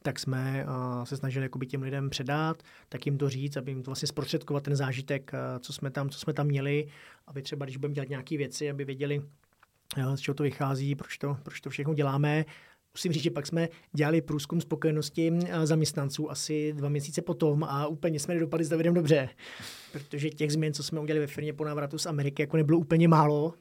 tak 0.02 0.20
jsme 0.20 0.66
se 1.04 1.18
snažili 1.18 1.46
jakoby 1.46 1.66
těm 1.66 1.82
lidem 1.82 2.10
předat, 2.10 2.64
tak 2.90 3.06
jim 3.06 3.18
to 3.18 3.30
říct, 3.30 3.58
aby 3.58 3.72
jim 3.72 3.84
to 3.84 3.92
vlastně 3.92 4.08
zprostředkovat 4.08 4.64
ten 4.64 4.76
zážitek, 4.76 5.32
co, 5.60 5.74
jsme 5.74 5.92
tam, 5.92 6.10
co 6.10 6.20
jsme 6.20 6.34
tam 6.34 6.48
měli, 6.48 6.88
aby 7.28 7.42
třeba, 7.42 7.66
když 7.66 7.78
budeme 7.78 7.94
dělat 7.94 8.10
nějaké 8.10 8.38
věci, 8.38 8.70
aby 8.70 8.86
věděli, 8.86 9.22
z 10.16 10.20
čeho 10.20 10.36
to 10.36 10.44
vychází, 10.44 10.96
proč 10.96 11.18
to, 11.18 11.38
proč 11.44 11.62
to 11.62 11.70
všechno 11.70 11.94
děláme. 11.94 12.46
Musím 12.96 13.12
říct, 13.12 13.24
že 13.24 13.32
pak 13.32 13.48
jsme 13.48 13.70
dělali 13.94 14.22
průzkum 14.22 14.62
spokojenosti 14.62 15.34
zaměstnanců 15.64 16.32
asi 16.32 16.74
dva 16.74 16.90
měsíce 16.90 17.22
potom 17.22 17.64
a 17.64 17.88
úplně 17.88 18.20
jsme 18.20 18.34
nedopadli 18.34 18.66
s 18.66 18.70
Davidem 18.70 18.94
dobře, 18.94 19.30
protože 19.92 20.30
těch 20.30 20.52
změn, 20.52 20.74
co 20.74 20.84
jsme 20.84 21.00
udělali 21.00 21.20
ve 21.20 21.28
firmě 21.28 21.54
po 21.54 21.66
návratu 21.66 21.98
z 21.98 22.06
Ameriky, 22.06 22.42
jako 22.42 22.58
nebylo 22.58 22.80
úplně 22.80 23.08
málo 23.08 23.54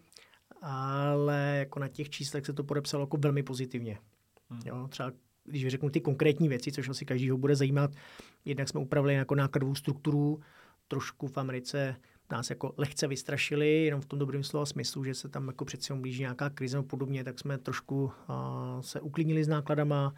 ale 0.62 1.56
jako 1.58 1.78
na 1.78 1.88
těch 1.88 2.10
číslech 2.10 2.46
se 2.46 2.52
to 2.52 2.64
podepsalo 2.64 3.02
jako 3.02 3.16
velmi 3.16 3.42
pozitivně. 3.42 3.98
Hmm. 4.50 4.60
Jo, 4.66 4.88
třeba 4.88 5.12
když 5.44 5.68
řeknu 5.68 5.90
ty 5.90 6.00
konkrétní 6.00 6.48
věci, 6.48 6.72
což 6.72 6.88
asi 6.88 7.04
každýho 7.04 7.38
bude 7.38 7.56
zajímat, 7.56 7.90
jednak 8.44 8.68
jsme 8.68 8.80
upravili 8.80 9.14
jako 9.14 9.34
nákladovou 9.34 9.74
strukturu, 9.74 10.40
trošku 10.88 11.26
v 11.26 11.38
Americe 11.38 11.96
nás 12.30 12.50
jako 12.50 12.74
lehce 12.76 13.06
vystrašili, 13.06 13.84
jenom 13.84 14.00
v 14.00 14.06
tom 14.06 14.18
dobrém 14.18 14.44
slova 14.44 14.66
smyslu, 14.66 15.04
že 15.04 15.14
se 15.14 15.28
tam 15.28 15.46
jako 15.46 15.64
přeci 15.64 15.94
blíží 15.94 16.20
nějaká 16.20 16.50
krize 16.50 16.78
a 16.78 16.82
podobně, 16.82 17.24
tak 17.24 17.38
jsme 17.38 17.58
trošku 17.58 18.04
uh, 18.04 18.12
se 18.80 19.00
uklidnili 19.00 19.44
s 19.44 19.48
nákladama. 19.48 20.14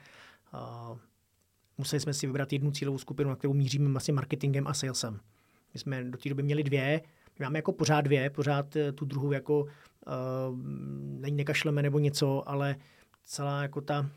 Uh, 0.55 0.99
museli 1.79 2.01
jsme 2.01 2.15
si 2.15 2.27
vybrat 2.27 2.53
jednu 2.53 2.71
cílovou 2.71 2.99
skupinu, 2.99 3.31
na 3.31 3.37
kterou 3.37 3.55
míříme 3.55 3.91
vlastně 3.91 4.15
marketingem 4.15 4.67
a 4.67 4.75
salesem. 4.75 5.21
My 5.75 5.81
jsme 5.81 6.05
do 6.05 6.19
té 6.19 6.29
doby 6.29 6.43
měli 6.43 6.63
dvě, 6.63 7.01
my 7.39 7.45
máme 7.45 7.59
jako 7.59 7.73
pořád 7.73 8.01
dvě, 8.01 8.31
pořád 8.31 8.77
eh, 8.77 8.93
tu 8.93 9.05
druhou 9.05 9.33
jako 9.33 9.67
uh, 10.07 11.31
nekašleme 11.31 11.83
nebo 11.83 11.99
něco, 11.99 12.49
ale 12.49 12.77
celá 13.25 13.63
jako 13.63 13.81
ta, 13.81 14.11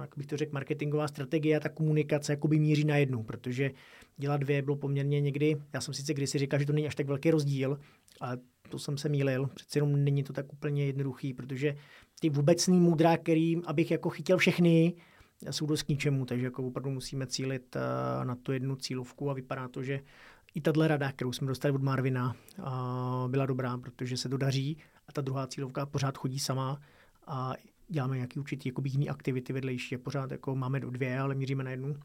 jak 0.00 0.10
bych 0.16 0.26
to 0.26 0.36
řekl, 0.36 0.52
marketingová 0.52 1.08
strategie 1.08 1.56
a 1.56 1.60
ta 1.60 1.68
komunikace 1.68 2.32
jako 2.32 2.48
by 2.48 2.58
míří 2.58 2.84
na 2.84 2.96
jednu, 2.96 3.22
protože 3.22 3.70
dělat 4.16 4.36
dvě 4.36 4.62
bylo 4.62 4.76
poměrně 4.76 5.20
někdy, 5.20 5.56
já 5.72 5.80
jsem 5.80 5.94
sice 5.94 6.14
kdysi 6.14 6.38
říkal, 6.38 6.60
že 6.60 6.66
to 6.66 6.72
není 6.72 6.86
až 6.86 6.94
tak 6.94 7.06
velký 7.06 7.30
rozdíl, 7.30 7.78
ale 8.20 8.38
to 8.68 8.78
jsem 8.78 8.98
se 8.98 9.08
mýlil, 9.08 9.50
přeci 9.54 9.78
jenom 9.78 10.04
není 10.04 10.22
to 10.22 10.32
tak 10.32 10.52
úplně 10.52 10.86
jednoduchý, 10.86 11.34
protože 11.34 11.76
ty 12.20 12.30
vůbecný 12.30 12.80
můdra, 12.80 13.16
který, 13.16 13.56
abych 13.66 13.90
jako 13.90 14.10
chytil 14.10 14.38
všechny, 14.38 14.94
jsou 15.50 15.66
dost 15.66 15.82
k 15.82 15.88
ničemu, 15.88 16.26
takže 16.26 16.44
jako 16.44 16.66
opravdu 16.66 16.90
musíme 16.90 17.26
cílit 17.26 17.76
uh, 17.76 18.24
na 18.24 18.34
tu 18.34 18.52
jednu 18.52 18.76
cílovku 18.76 19.30
a 19.30 19.34
vypadá 19.34 19.68
to, 19.68 19.82
že 19.82 20.00
i 20.54 20.60
tahle 20.60 20.88
rada, 20.88 21.12
kterou 21.12 21.32
jsme 21.32 21.46
dostali 21.46 21.74
od 21.74 21.82
Marvina, 21.82 22.36
byla 23.28 23.46
dobrá, 23.46 23.78
protože 23.78 24.16
se 24.16 24.28
to 24.28 24.36
daří 24.36 24.76
a 25.10 25.12
ta 25.12 25.20
druhá 25.20 25.46
cílovka 25.46 25.86
pořád 25.86 26.18
chodí 26.18 26.38
sama 26.38 26.80
a 27.26 27.52
děláme 27.88 28.16
nějaký 28.16 28.40
určitý 28.40 28.68
jako 28.68 28.82
jiný 28.84 29.08
aktivity 29.08 29.52
vedlejší. 29.52 29.96
Pořád 29.96 30.30
jako 30.30 30.56
máme 30.56 30.80
do 30.80 30.90
dvě, 30.90 31.18
ale 31.18 31.34
míříme 31.34 31.64
na 31.64 31.70
jednu 31.70 31.96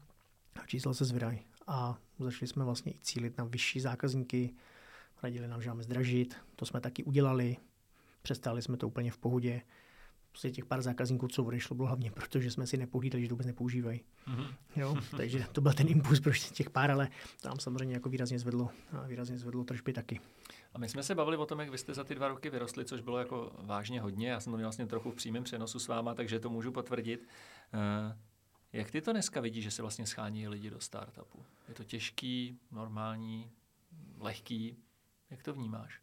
a 0.62 0.66
čísla 0.66 0.94
se 0.94 1.04
zvedají. 1.04 1.40
A 1.66 1.98
začali 2.18 2.46
jsme 2.46 2.64
vlastně 2.64 2.92
i 2.92 2.98
cílit 3.02 3.38
na 3.38 3.44
vyšší 3.44 3.80
zákazníky, 3.80 4.54
radili 5.22 5.48
nám, 5.48 5.62
že 5.62 5.68
máme 5.68 5.82
zdražit, 5.82 6.36
to 6.56 6.66
jsme 6.66 6.80
taky 6.80 7.04
udělali, 7.04 7.56
přestali 8.22 8.62
jsme 8.62 8.76
to 8.76 8.86
úplně 8.86 9.10
v 9.10 9.18
pohodě 9.18 9.62
prostě 10.30 10.50
těch 10.50 10.64
pár 10.64 10.82
zákazníků, 10.82 11.28
co 11.28 11.44
odešlo, 11.44 11.76
bylo 11.76 11.88
hlavně 11.88 12.10
protože 12.10 12.50
jsme 12.50 12.66
si 12.66 12.76
nepohlídali, 12.76 13.22
že 13.22 13.28
to 13.28 13.34
vůbec 13.34 13.46
nepoužívají. 13.46 14.00
Mm-hmm. 14.28 14.54
Jo, 14.76 14.96
takže 15.16 15.46
to 15.52 15.60
byl 15.60 15.72
ten 15.72 15.88
impuls 15.88 16.20
pro 16.20 16.32
těch 16.52 16.70
pár, 16.70 16.90
ale 16.90 17.08
to 17.42 17.48
nám 17.48 17.58
samozřejmě 17.58 17.94
jako 17.94 18.08
výrazně 18.08 18.38
zvedlo, 18.38 18.70
výrazně 19.06 19.38
zvedlo 19.38 19.64
tržby 19.64 19.92
taky. 19.92 20.20
A 20.76 20.78
my 20.78 20.88
jsme 20.88 21.02
se 21.02 21.14
bavili 21.14 21.36
o 21.36 21.46
tom, 21.46 21.60
jak 21.60 21.70
vy 21.70 21.78
jste 21.78 21.94
za 21.94 22.04
ty 22.04 22.14
dva 22.14 22.28
roky 22.28 22.50
vyrostli, 22.50 22.84
což 22.84 23.00
bylo 23.00 23.18
jako 23.18 23.52
vážně 23.58 24.00
hodně. 24.00 24.28
Já 24.28 24.40
jsem 24.40 24.52
to 24.52 24.56
měl 24.56 24.66
vlastně 24.66 24.86
trochu 24.86 25.10
v 25.10 25.14
přímém 25.14 25.44
přenosu 25.44 25.78
s 25.78 25.88
váma, 25.88 26.14
takže 26.14 26.40
to 26.40 26.50
můžu 26.50 26.72
potvrdit. 26.72 27.28
Uh, 27.74 28.16
jak 28.72 28.90
ty 28.90 29.00
to 29.00 29.12
dneska 29.12 29.40
vidíš, 29.40 29.64
že 29.64 29.70
se 29.70 29.82
vlastně 29.82 30.06
schání 30.06 30.48
lidi 30.48 30.70
do 30.70 30.80
startupu? 30.80 31.44
Je 31.68 31.74
to 31.74 31.84
těžký, 31.84 32.58
normální, 32.72 33.50
lehký? 34.18 34.76
Jak 35.30 35.42
to 35.42 35.52
vnímáš? 35.52 36.00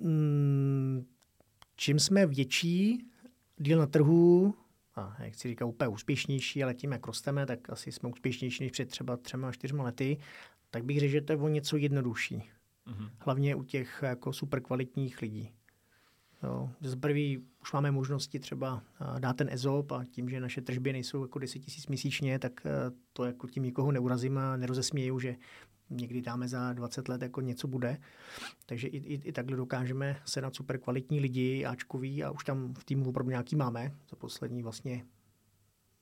Mm, 0.00 1.06
čím 1.76 1.98
jsme 1.98 2.26
větší 2.26 3.06
díl 3.56 3.78
na 3.78 3.86
trhu, 3.86 4.54
a 4.94 5.16
jak 5.18 5.34
si 5.34 5.48
říká, 5.48 5.64
úplně 5.64 5.88
úspěšnější, 5.88 6.62
ale 6.62 6.74
tím, 6.74 6.92
jak 6.92 7.06
rosteme, 7.06 7.46
tak 7.46 7.70
asi 7.70 7.92
jsme 7.92 8.08
úspěšnější 8.08 8.62
než 8.64 8.72
před 8.72 8.88
třeba 8.88 9.16
třema, 9.16 9.52
čtyřma 9.52 9.84
lety, 9.84 10.18
tak 10.70 10.84
bych 10.84 11.00
řekl, 11.00 11.12
že 11.12 11.20
to 11.20 11.32
je 11.32 11.36
o 11.36 11.48
něco 11.48 11.76
jednodušší. 11.76 12.55
Mm-hmm. 12.86 13.10
Hlavně 13.18 13.54
u 13.54 13.62
těch 13.62 13.98
jako 14.02 14.32
super 14.32 14.60
kvalitních 14.60 15.22
lidí. 15.22 15.52
Jo. 16.42 16.70
Z 16.80 16.96
prvý 16.96 17.38
už 17.62 17.72
máme 17.72 17.90
možnosti 17.90 18.38
třeba 18.40 18.82
dát 19.18 19.36
ten 19.36 19.48
EZOP 19.50 19.92
a 19.92 20.04
tím, 20.04 20.28
že 20.28 20.40
naše 20.40 20.60
tržby 20.60 20.92
nejsou 20.92 21.22
jako 21.22 21.38
10 21.38 21.58
tisíc 21.58 21.86
měsíčně, 21.86 22.38
tak 22.38 22.66
to 23.12 23.24
jako 23.24 23.48
tím 23.48 23.62
nikoho 23.62 23.92
neurazím 23.92 24.38
a 24.38 24.56
nerozesměju, 24.56 25.18
že 25.18 25.36
někdy 25.90 26.22
dáme 26.22 26.48
za 26.48 26.72
20 26.72 27.08
let 27.08 27.22
jako 27.22 27.40
něco 27.40 27.68
bude. 27.68 27.98
Takže 28.66 28.88
i, 28.88 28.96
i, 28.96 29.14
i 29.28 29.32
takhle 29.32 29.56
dokážeme 29.56 30.16
se 30.24 30.40
na 30.40 30.50
super 30.50 30.78
kvalitní 30.78 31.20
lidi, 31.20 31.64
Ačkový 31.64 32.24
a 32.24 32.30
už 32.30 32.44
tam 32.44 32.74
v 32.74 32.84
týmu 32.84 33.08
opravdu 33.08 33.30
nějaký 33.30 33.56
máme. 33.56 33.92
Za 34.10 34.16
poslední 34.16 34.62
vlastně 34.62 35.04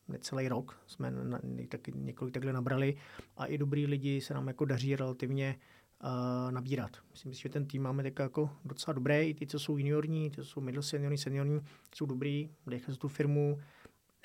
necelý 0.08 0.48
rok 0.48 0.80
jsme 0.86 1.10
na, 1.10 1.40
tak, 1.68 1.88
několik 1.88 2.34
takhle 2.34 2.52
nabrali 2.52 2.96
a 3.36 3.46
i 3.46 3.58
dobrý 3.58 3.86
lidi 3.86 4.20
se 4.20 4.34
nám 4.34 4.48
jako 4.48 4.64
daří 4.64 4.96
relativně 4.96 5.56
uh, 6.02 6.52
nabírat. 6.52 6.90
Myslím 7.10 7.34
si, 7.34 7.40
že 7.40 7.48
ten 7.48 7.66
tým 7.66 7.82
máme 7.82 8.02
tak 8.02 8.18
jako 8.18 8.50
docela 8.64 8.94
dobrý, 8.94 9.14
i 9.14 9.34
ty, 9.34 9.46
co 9.46 9.58
jsou 9.58 9.78
juniorní, 9.78 10.30
ty, 10.30 10.36
co 10.36 10.44
jsou 10.44 10.60
middle 10.60 10.82
seniorní, 10.82 11.18
seniorní, 11.18 11.60
jsou 11.94 12.06
dobrý, 12.06 12.50
dechají 12.66 12.98
tu 12.98 13.08
firmu. 13.08 13.58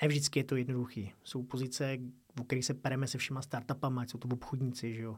Ne 0.02 0.08
vždycky 0.08 0.38
je 0.38 0.44
to 0.44 0.56
jednoduchý. 0.56 1.12
Jsou 1.24 1.42
pozice, 1.42 1.98
o 2.40 2.44
kterých 2.44 2.64
se 2.64 2.74
pereme 2.74 3.06
se 3.06 3.18
všema 3.18 3.42
startupama, 3.42 4.06
jsou 4.06 4.18
to 4.18 4.28
obchodníci, 4.28 4.94
že 4.94 5.02
jo 5.02 5.16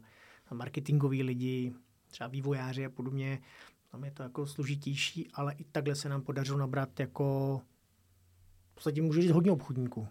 marketingoví 0.53 1.23
lidi, 1.23 1.75
třeba 2.11 2.29
vývojáři 2.29 2.87
a 2.87 2.91
podobně. 2.91 3.43
Tam 3.91 4.05
je 4.05 4.11
to 4.11 4.23
jako 4.23 4.47
složitější, 4.47 5.29
ale 5.35 5.55
i 5.55 5.65
takhle 5.65 5.95
se 5.95 6.09
nám 6.09 6.23
podařilo 6.23 6.59
nabrat 6.59 7.01
jako 7.01 7.61
v 8.71 8.75
podstatě 8.75 9.03
můžu 9.03 9.23
říct 9.23 9.31
hodně 9.31 9.51
obchodníků. 9.51 10.09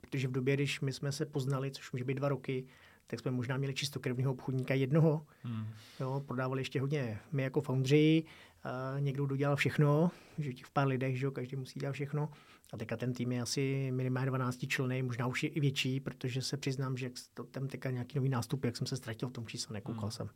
Protože 0.00 0.28
v 0.28 0.32
době, 0.32 0.54
když 0.54 0.80
my 0.80 0.92
jsme 0.92 1.12
se 1.12 1.26
poznali, 1.26 1.70
což 1.70 1.92
může 1.92 2.04
být 2.04 2.14
dva 2.14 2.28
roky, 2.28 2.66
tak 3.10 3.20
jsme 3.20 3.30
možná 3.30 3.56
měli 3.56 3.74
čistokrevného 3.74 4.32
obchodníka 4.32 4.74
jednoho. 4.74 5.26
Hmm. 5.42 5.66
Jo, 6.00 6.22
prodávali 6.26 6.60
ještě 6.60 6.80
hodně 6.80 7.18
my 7.32 7.42
jako 7.42 7.60
foundři, 7.60 8.24
a 8.64 8.98
někdo 8.98 9.26
dodělal 9.26 9.56
všechno, 9.56 10.10
že 10.38 10.52
těch 10.52 10.66
v 10.66 10.70
pár 10.70 10.86
lidech, 10.86 11.18
že 11.18 11.26
jo, 11.26 11.30
každý 11.30 11.56
musí 11.56 11.80
dělat 11.80 11.92
všechno. 11.92 12.30
A 12.72 12.76
teďka 12.76 12.96
ten 12.96 13.12
tým 13.12 13.32
je 13.32 13.42
asi 13.42 13.90
minimálně 13.94 14.26
12 14.26 14.66
členy, 14.66 15.02
možná 15.02 15.26
už 15.26 15.42
je 15.42 15.48
i 15.48 15.60
větší, 15.60 16.00
protože 16.00 16.42
se 16.42 16.56
přiznám, 16.56 16.96
že 16.96 17.10
to, 17.34 17.44
tam 17.44 17.68
teďka 17.68 17.90
nějaký 17.90 18.18
nový 18.18 18.28
nástup, 18.28 18.64
jak 18.64 18.76
jsem 18.76 18.86
se 18.86 18.96
ztratil 18.96 19.28
v 19.28 19.32
tom 19.32 19.46
čísle, 19.46 19.74
nekoukal 19.74 20.02
hmm. 20.02 20.10
jsem. 20.10 20.28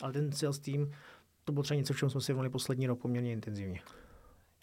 Ale 0.00 0.12
ten 0.12 0.32
sales 0.32 0.58
tým, 0.58 0.90
to 1.44 1.52
bylo 1.52 1.62
třeba 1.62 1.78
něco, 1.78 1.94
v 1.94 1.98
čem 1.98 2.10
jsme 2.10 2.20
si 2.20 2.32
volili 2.32 2.50
poslední 2.50 2.86
rok 2.86 3.00
poměrně 3.00 3.32
intenzivně. 3.32 3.80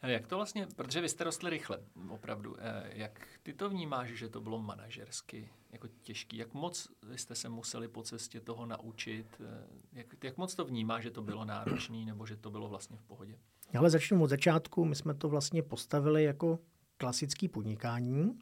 A 0.01 0.07
jak 0.07 0.27
to 0.27 0.35
vlastně, 0.35 0.67
protože 0.75 1.01
vy 1.01 1.09
jste 1.09 1.23
rostli 1.23 1.49
rychle, 1.49 1.79
opravdu, 2.09 2.55
eh, 2.59 2.91
jak 2.93 3.27
ty 3.43 3.53
to 3.53 3.69
vnímáš, 3.69 4.09
že 4.09 4.29
to 4.29 4.41
bylo 4.41 4.59
manažersky 4.59 5.49
jako 5.71 5.87
těžký? 6.01 6.37
Jak 6.37 6.53
moc 6.53 6.87
jste 7.15 7.35
se 7.35 7.49
museli 7.49 7.87
po 7.87 8.03
cestě 8.03 8.39
toho 8.39 8.65
naučit? 8.65 9.25
Eh, 9.39 9.67
jak, 9.93 10.07
jak 10.23 10.37
moc 10.37 10.55
to 10.55 10.65
vnímáš, 10.65 11.03
že 11.03 11.11
to 11.11 11.21
bylo 11.21 11.45
náročné 11.45 11.97
nebo 11.97 12.25
že 12.25 12.35
to 12.35 12.51
bylo 12.51 12.69
vlastně 12.69 12.97
v 12.97 13.03
pohodě? 13.03 13.39
Ale 13.77 13.89
začnu 13.89 14.23
od 14.23 14.27
začátku. 14.27 14.85
My 14.85 14.95
jsme 14.95 15.13
to 15.13 15.29
vlastně 15.29 15.63
postavili 15.63 16.23
jako 16.23 16.59
klasický 16.97 17.47
podnikání. 17.47 18.39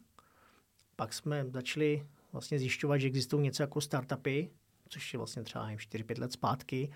Pak 0.95 1.13
jsme 1.13 1.45
začali 1.49 2.07
vlastně 2.31 2.59
zjišťovat, 2.59 2.97
že 2.97 3.07
existují 3.07 3.43
něco 3.43 3.63
jako 3.63 3.81
startupy, 3.81 4.49
což 4.89 5.13
je 5.13 5.17
vlastně 5.17 5.43
třeba 5.43 5.71
4-5 5.71 6.19
let 6.19 6.31
zpátky. 6.31 6.91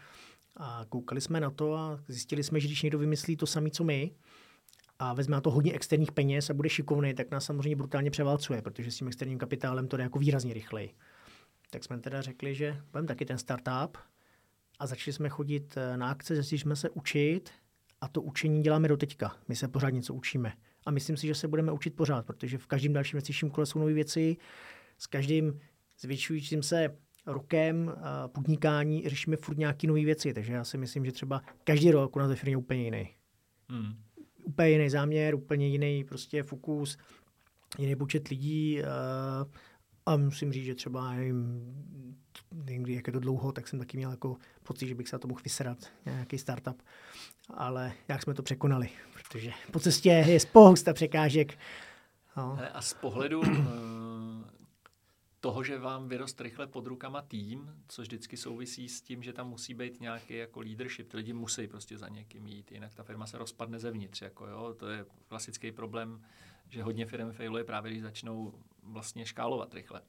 A 0.58 0.86
koukali 0.90 1.22
jsme 1.22 1.40
na 1.40 1.50
to 1.50 1.76
a 1.76 2.00
zjistili 2.08 2.44
jsme, 2.44 2.60
že 2.60 2.68
když 2.68 2.82
někdo 2.82 3.00
vymyslí 3.00 3.38
to 3.38 3.46
samé, 3.48 3.70
co 3.70 3.84
my, 3.84 4.12
a 5.00 5.14
vezme 5.14 5.36
na 5.36 5.42
to 5.42 5.52
hodně 5.52 5.74
externích 5.74 6.12
peněz 6.12 6.50
a 6.50 6.54
bude 6.54 6.70
šikovný, 6.70 7.14
tak 7.14 7.32
nás 7.32 7.46
samozřejmě 7.46 7.76
brutálně 7.76 8.12
převálcuje, 8.12 8.62
protože 8.62 8.92
s 8.92 8.98
tím 8.98 9.08
externím 9.08 9.38
kapitálem 9.38 9.88
to 9.88 9.98
jde 9.98 10.04
jako 10.04 10.20
výrazně 10.20 10.54
rychleji. 10.54 10.94
Tak 11.70 11.84
jsme 11.84 12.00
teda 12.00 12.22
řekli, 12.22 12.56
že 12.56 12.82
budeme 12.92 13.08
taky 13.08 13.26
ten 13.26 13.38
startup 13.38 13.98
a 14.80 14.88
začali 14.88 15.14
jsme 15.14 15.30
chodit 15.30 15.78
eh, 15.78 15.98
na 15.98 16.10
akce, 16.10 16.36
začali 16.36 16.60
jsme 16.60 16.76
se 16.76 16.90
učit 16.90 17.50
a 18.02 18.08
to 18.08 18.22
učení 18.22 18.64
děláme 18.64 18.88
do 18.88 18.98
teďka. 18.98 19.36
My 19.48 19.56
se 19.56 19.68
pořád 19.68 19.90
něco 19.90 20.14
učíme. 20.14 20.54
A 20.86 20.92
myslím 20.92 21.18
si, 21.18 21.28
že 21.28 21.36
se 21.36 21.48
budeme 21.48 21.72
učit 21.72 21.96
pořád, 21.96 22.26
protože 22.26 22.58
v 22.58 22.68
každém 22.68 22.94
dalším 22.94 23.18
investičním 23.18 23.52
kole 23.52 23.66
jsou 23.66 23.80
nové 23.80 23.94
věci, 23.94 24.38
s 24.98 25.08
každým 25.08 25.60
zvětšujícím 26.00 26.64
se 26.64 26.98
rokem 27.26 27.96
podnikání 28.28 29.10
řešíme 29.10 29.38
furt 29.38 29.58
nějaké 29.58 29.88
nové 29.88 30.06
věci, 30.06 30.34
takže 30.34 30.54
já 30.54 30.64
si 30.64 30.78
myslím, 30.78 31.06
že 31.06 31.12
třeba 31.12 31.42
každý 31.64 31.92
rok 31.92 32.16
u 32.16 32.20
nás 32.20 32.30
ve 32.30 32.36
firmě 32.36 32.58
úplně 32.58 32.84
jiný. 32.84 33.10
Hmm 33.70 34.09
úplně 34.50 34.70
jiný 34.70 34.90
záměr, 34.90 35.36
úplně 35.36 35.68
jiný 35.68 36.04
prostě 36.04 36.44
fokus, 36.44 36.98
jiný 37.78 37.96
počet 37.96 38.28
lidí 38.28 38.82
a 40.06 40.18
musím 40.18 40.54
říct, 40.54 40.66
že 40.66 40.76
třeba 40.76 41.14
nevím, 41.14 41.62
nevím, 42.54 42.86
jak 42.86 43.08
je 43.08 43.14
to 43.14 43.20
dlouho, 43.20 43.52
tak 43.52 43.68
jsem 43.68 43.80
taky 43.80 43.98
měl 43.98 44.12
jako 44.12 44.38
pocit, 44.64 44.88
že 44.88 44.96
bych 44.96 45.10
se 45.10 45.16
na 45.16 45.20
to 45.20 45.28
mohl 45.28 45.42
vyserat, 45.44 45.78
nějaký 46.06 46.38
startup. 46.38 46.82
Ale 47.54 47.92
jak 48.08 48.24
jsme 48.24 48.34
to 48.34 48.44
překonali, 48.44 48.90
protože 49.14 49.52
po 49.72 49.80
cestě 49.80 50.10
je 50.10 50.40
spousta 50.40 50.94
překážek. 50.94 51.58
No. 52.38 52.60
A 52.74 52.82
z 52.82 52.94
pohledu 52.94 53.42
eh, 53.46 53.50
toho, 55.40 55.64
že 55.64 55.80
vám 55.80 56.08
vyrost 56.08 56.42
rychle 56.42 56.68
pod 56.68 56.88
rukama 56.88 57.22
tým, 57.22 57.84
což 57.88 58.08
vždycky 58.08 58.38
souvisí 58.38 58.90
s 58.90 59.02
tím, 59.02 59.24
že 59.24 59.34
tam 59.34 59.50
musí 59.50 59.74
být 59.74 60.00
nějaký 60.00 60.34
jako 60.34 60.60
leadership. 60.60 61.08
Ty 61.08 61.18
lidi 61.18 61.34
musí 61.34 61.68
prostě 61.68 61.98
za 61.98 62.08
někým 62.08 62.48
jít, 62.48 62.72
jinak 62.72 62.96
ta 62.96 63.04
firma 63.04 63.26
se 63.26 63.38
rozpadne 63.38 63.80
zevnitř. 63.80 64.22
Jako 64.22 64.48
jo. 64.48 64.76
To 64.80 64.90
je 64.90 65.06
klasický 65.28 65.72
problém, 65.72 66.26
že 66.70 66.84
hodně 66.84 67.06
firm 67.06 67.32
failuje 67.32 67.64
právě, 67.64 67.92
když 67.92 68.04
začnou 68.04 68.54
vlastně 68.84 69.26
škálovat 69.26 69.74
rychle. 69.74 70.02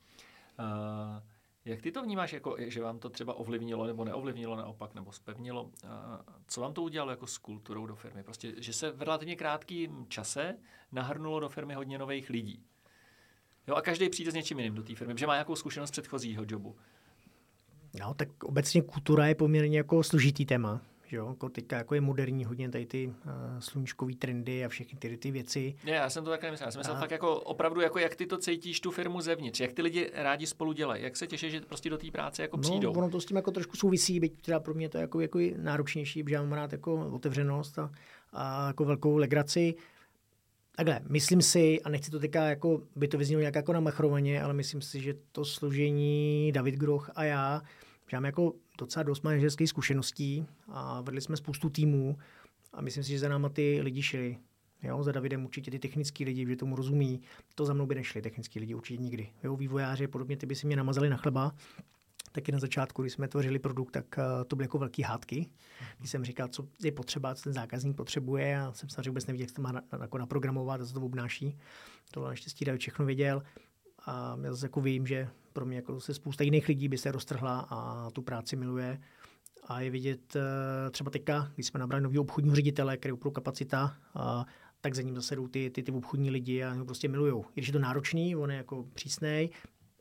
Uh, 0.59 1.23
jak 1.65 1.83
ty 1.83 1.93
to 1.93 2.03
vnímáš, 2.03 2.33
jako, 2.33 2.57
že 2.59 2.83
vám 2.83 2.99
to 2.99 3.11
třeba 3.11 3.35
ovlivnilo 3.35 3.87
nebo 3.87 4.05
neovlivnilo 4.05 4.57
naopak, 4.57 4.95
nebo 4.95 5.13
spevnilo? 5.13 5.63
Uh, 5.65 5.71
co 6.47 6.61
vám 6.61 6.73
to 6.73 6.83
udělalo 6.83 7.11
jako 7.11 7.27
s 7.27 7.39
kulturou 7.39 7.87
do 7.87 7.97
firmy? 7.97 8.23
Prostě, 8.23 8.55
že 8.59 8.73
se 8.73 8.91
v 8.91 9.03
relativně 9.03 9.37
krátkém 9.37 10.07
čase 10.09 10.59
nahrnulo 10.93 11.41
do 11.41 11.49
firmy 11.49 11.75
hodně 11.75 11.99
nových 11.99 12.31
lidí. 12.31 12.65
Jo, 13.71 13.77
a 13.77 13.83
každý 13.83 14.09
přijde 14.09 14.31
s 14.31 14.35
něčím 14.35 14.59
jiným 14.59 14.75
do 14.75 14.83
té 14.83 14.95
firmy, 14.95 15.15
že 15.17 15.27
má 15.27 15.35
nějakou 15.35 15.57
zkušenost 15.57 15.91
předchozího 15.91 16.45
jobu. 16.49 16.77
No, 18.01 18.15
tak 18.15 18.45
obecně 18.45 18.83
kultura 18.83 19.27
je 19.27 19.35
poměrně 19.35 19.79
jako 19.79 20.03
složitý 20.03 20.47
téma. 20.47 20.81
Že 21.07 21.17
jo? 21.17 21.29
Jako 21.29 21.49
teďka 21.49 21.77
jako 21.77 21.95
je 21.95 22.01
moderní 22.01 22.45
hodně 22.45 22.71
tady 22.71 22.87
ty 22.87 23.07
uh, 23.07 23.13
sluníčkové 23.59 24.15
trendy 24.15 24.65
a 24.65 24.69
všechny 24.69 24.99
ty, 24.99 25.17
ty 25.17 25.31
věci. 25.31 25.75
Ne, 25.85 25.93
já 25.93 26.11
jsem 26.11 26.25
to 26.25 26.31
také 26.31 26.47
nemyslel. 26.47 26.67
Já 26.67 26.71
jsem 26.71 26.81
myslel 26.81 26.97
a... 26.97 27.01
fakt 27.01 27.11
jako 27.11 27.41
opravdu, 27.41 27.81
jako 27.81 27.99
jak 27.99 28.17
ty 28.17 28.27
to 28.27 28.39
cítíš, 28.39 28.81
tu 28.81 28.91
firmu 28.91 29.21
zevnitř, 29.21 29.61
jak 29.61 29.73
ty 29.73 29.83
lidi 29.83 30.11
rádi 30.15 30.47
spolu 30.47 30.73
dělají, 30.73 31.03
jak 31.03 31.17
se 31.17 31.27
těší, 31.27 31.51
že 31.51 31.61
prostě 31.61 31.91
do 31.91 31.99
té 31.99 32.11
práce 32.11 32.43
jako 32.43 32.57
no, 32.57 32.61
přijdou. 32.61 32.93
ono 32.93 33.11
to 33.11 33.21
s 33.21 33.27
tím 33.27 33.37
jako 33.37 33.51
trošku 33.51 33.77
souvisí, 33.77 34.21
byť 34.21 34.43
teda 34.43 34.61
pro 34.61 34.75
mě 34.75 34.89
to 34.89 34.99
je 34.99 35.03
jako, 35.03 35.21
jako 35.21 35.39
náročnější, 35.57 36.23
protože 36.23 36.35
já 36.35 36.43
mám 36.43 36.53
rád 36.53 36.73
jako 36.73 37.11
otevřenost 37.11 37.79
a, 37.79 37.91
a 38.33 38.67
jako 38.67 38.85
velkou 38.85 39.17
legraci. 39.17 39.75
Takhle, 40.85 41.01
myslím 41.09 41.43
si, 41.43 41.81
a 41.81 41.89
nechci 41.89 42.11
to 42.11 42.21
teďka 42.21 42.45
jako, 42.45 42.83
by 42.97 43.09
to 43.09 43.19
vyznělo 43.19 43.41
nějak 43.41 43.55
jako 43.55 43.73
namachrovaně, 43.73 44.43
ale 44.43 44.55
myslím 44.55 44.83
si, 44.83 45.01
že 45.01 45.15
to 45.33 45.45
složení 45.45 46.53
David 46.55 46.75
Groch 46.75 47.11
a 47.15 47.25
já, 47.25 47.63
že 48.11 48.17
máme 48.17 48.29
jako 48.29 48.53
docela 48.79 49.03
dost 49.03 49.23
manažerských 49.23 49.69
zkušeností 49.69 50.47
a 50.69 51.01
vedli 51.01 51.21
jsme 51.21 51.37
spoustu 51.37 51.71
týmů 51.71 52.19
a 52.73 52.81
myslím 52.81 53.05
si, 53.05 53.11
že 53.11 53.19
za 53.19 53.29
náma 53.29 53.49
ty 53.49 53.81
lidi 53.83 54.03
šli. 54.03 54.39
Jo, 54.83 55.03
za 55.03 55.13
Davidem 55.13 55.45
určitě 55.45 55.71
ty 55.71 55.79
technický 55.79 56.25
lidi, 56.25 56.47
že 56.47 56.57
tomu 56.57 56.77
rozumí. 56.77 57.21
To 57.55 57.65
za 57.65 57.73
mnou 57.73 57.87
by 57.87 57.95
nešli 57.95 58.23
technický 58.23 58.61
lidi 58.61 58.75
určitě 58.75 59.03
nikdy. 59.03 59.29
Jo, 59.45 59.57
vývojáři 59.57 60.07
podobně 60.07 60.37
ty 60.37 60.47
by 60.47 60.55
si 60.55 60.67
mě 60.67 60.77
namazali 60.77 61.11
na 61.11 61.17
chleba 61.17 61.53
taky 62.33 62.53
na 62.53 62.59
začátku, 62.59 63.03
když 63.03 63.13
jsme 63.13 63.29
tvořili 63.29 63.59
produkt, 63.59 63.91
tak 63.91 64.05
uh, 64.19 64.45
to 64.45 64.57
byly 64.57 64.65
jako 64.65 64.79
velké 64.79 65.07
hádky. 65.07 65.51
Když 65.99 66.11
jsem 66.11 66.25
říkal, 66.25 66.49
co 66.49 66.69
je 66.85 66.93
potřeba, 66.93 67.35
co 67.35 67.43
ten 67.43 67.53
zákazník 67.53 67.97
potřebuje 67.97 68.61
a 68.61 68.73
jsem 68.73 68.89
samozřejmě 68.89 69.11
vůbec 69.11 69.27
nevěděl, 69.27 69.45
jak 69.45 69.55
to 69.55 69.63
má 69.63 69.73
na, 69.73 69.83
jako 70.01 70.19
naprogramovat 70.19 70.81
a 70.81 70.87
co 70.87 70.95
to 70.95 71.01
obnáší. 71.01 71.59
Tohle 72.11 72.29
naštěstí 72.29 72.65
David 72.65 72.81
všechno 72.81 73.05
věděl. 73.05 73.43
A 74.07 74.37
já 74.43 74.51
zase 74.51 74.67
jako 74.67 74.81
vím, 74.81 75.07
že 75.07 75.29
pro 75.53 75.67
mě 75.67 75.77
jako 75.77 76.01
se 76.01 76.15
spousta 76.15 76.45
jiných 76.45 76.69
lidí 76.69 76.89
by 76.89 76.99
se 76.99 77.13
roztrhla 77.13 77.67
a 77.71 78.11
tu 78.11 78.23
práci 78.23 78.57
miluje. 78.57 79.01
A 79.67 79.81
je 79.81 79.91
vidět 79.91 80.37
uh, 80.37 80.43
třeba 80.91 81.11
teďka, 81.11 81.51
když 81.55 81.67
jsme 81.67 81.81
nabrali 81.81 82.03
nový 82.03 82.19
obchodního 82.19 82.57
ředitele, 82.57 82.97
který 82.97 83.13
opravdu 83.13 83.31
kapacita, 83.31 83.97
uh, 84.17 84.45
tak 84.81 84.95
za 84.95 85.03
ním 85.03 85.15
zase 85.15 85.37
jdou 85.37 85.49
ty, 85.49 85.71
ty, 85.71 85.83
ty 85.83 85.93
obchodní 85.93 86.31
lidi 86.31 86.63
a 86.63 86.73
ho 86.73 86.85
prostě 86.85 87.09
milujou. 87.09 87.45
Když 87.55 87.67
je 87.67 87.73
to 87.73 87.79
náročný, 87.79 88.37
on 88.37 88.51
je 88.51 88.57
jako 88.57 88.85
přísnej, 88.95 89.51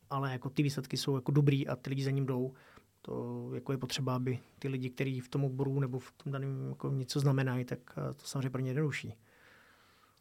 ale 0.09 0.31
jako 0.31 0.49
ty 0.49 0.63
výsledky 0.63 0.97
jsou 0.97 1.15
jako 1.15 1.31
dobrý 1.31 1.67
a 1.67 1.75
ty 1.75 1.89
lidi 1.89 2.03
za 2.03 2.11
ním 2.11 2.25
jdou. 2.25 2.53
To 3.01 3.49
jako 3.53 3.71
je 3.71 3.77
potřeba, 3.77 4.15
aby 4.15 4.39
ty 4.59 4.67
lidi, 4.67 4.89
kteří 4.89 5.19
v 5.19 5.29
tom 5.29 5.45
oboru 5.45 5.79
nebo 5.79 5.99
v 5.99 6.11
tom 6.11 6.31
daném 6.31 6.69
jako 6.69 6.89
něco 6.89 7.19
znamenají, 7.19 7.65
tak 7.65 7.79
eh, 7.97 8.13
to 8.13 8.25
samozřejmě 8.25 8.49
pro 8.49 8.61
ně 8.61 8.69
jednodušší. 8.69 9.13